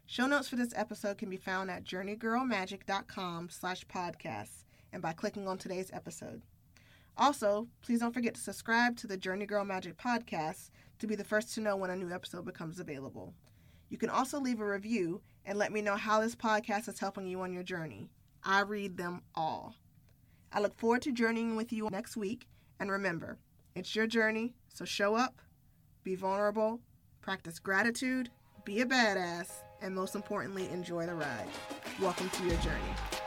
Show 0.07 0.27
notes 0.27 0.49
for 0.49 0.57
this 0.57 0.73
episode 0.75 1.19
can 1.19 1.29
be 1.29 1.37
found 1.37 1.71
at 1.71 1.85
journeygirlmagic.com 1.85 3.51
slash 3.51 3.85
podcasts. 3.87 4.65
and 4.91 5.03
by 5.03 5.13
clicking 5.13 5.47
on 5.47 5.59
today's 5.59 5.91
episode. 5.93 6.41
Also, 7.19 7.69
please 7.83 8.01
don't 8.01 8.15
forget 8.15 8.35
to 8.35 8.41
subscribe 8.41 8.97
to 8.97 9.07
the 9.07 9.19
Journey 9.19 9.45
Girl 9.45 9.67
Magic 9.67 9.99
podcast 9.99 10.71
to 10.99 11.07
be 11.07 11.15
the 11.15 11.25
first 11.25 11.53
to 11.55 11.61
know 11.61 11.77
when 11.77 11.91
a 11.91 11.97
new 11.97 12.11
episode 12.11 12.47
becomes 12.47 12.81
available. 12.81 13.35
You 13.91 13.99
can 13.99 14.09
also 14.09 14.41
leave 14.41 14.61
a 14.61 14.67
review 14.67 15.21
and 15.49 15.59
let 15.59 15.73
me 15.73 15.81
know 15.81 15.97
how 15.97 16.21
this 16.21 16.37
podcast 16.37 16.89
is 16.89 17.01
helping 17.01 17.27
you 17.27 17.41
on 17.41 17.55
your 17.55 17.63
journey. 17.63 18.11
I 18.45 18.61
read 18.61 18.99
them 18.99 19.23
all. 19.35 19.75
I 20.53 20.61
look 20.61 20.79
forward 20.79 21.01
to 21.03 21.13
journeying 21.13 21.57
with 21.57 21.73
you 21.73 21.89
next 21.91 22.19
week, 22.19 22.47
and 22.79 22.91
remember, 22.91 23.39
it's 23.75 23.97
your 23.97 24.07
journey, 24.07 24.55
so 24.69 24.85
show 24.85 25.15
up, 25.15 25.41
be 26.05 26.15
vulnerable, 26.15 26.81
practice 27.23 27.59
gratitude, 27.59 28.29
be 28.65 28.83
a 28.83 28.87
badass, 28.87 29.51
and 29.81 29.95
most 29.95 30.15
importantly, 30.15 30.69
enjoy 30.69 31.07
the 31.07 31.15
ride. 31.15 31.49
Welcome 31.99 32.29
to 32.29 32.45
your 32.45 32.57
journey. 32.59 33.18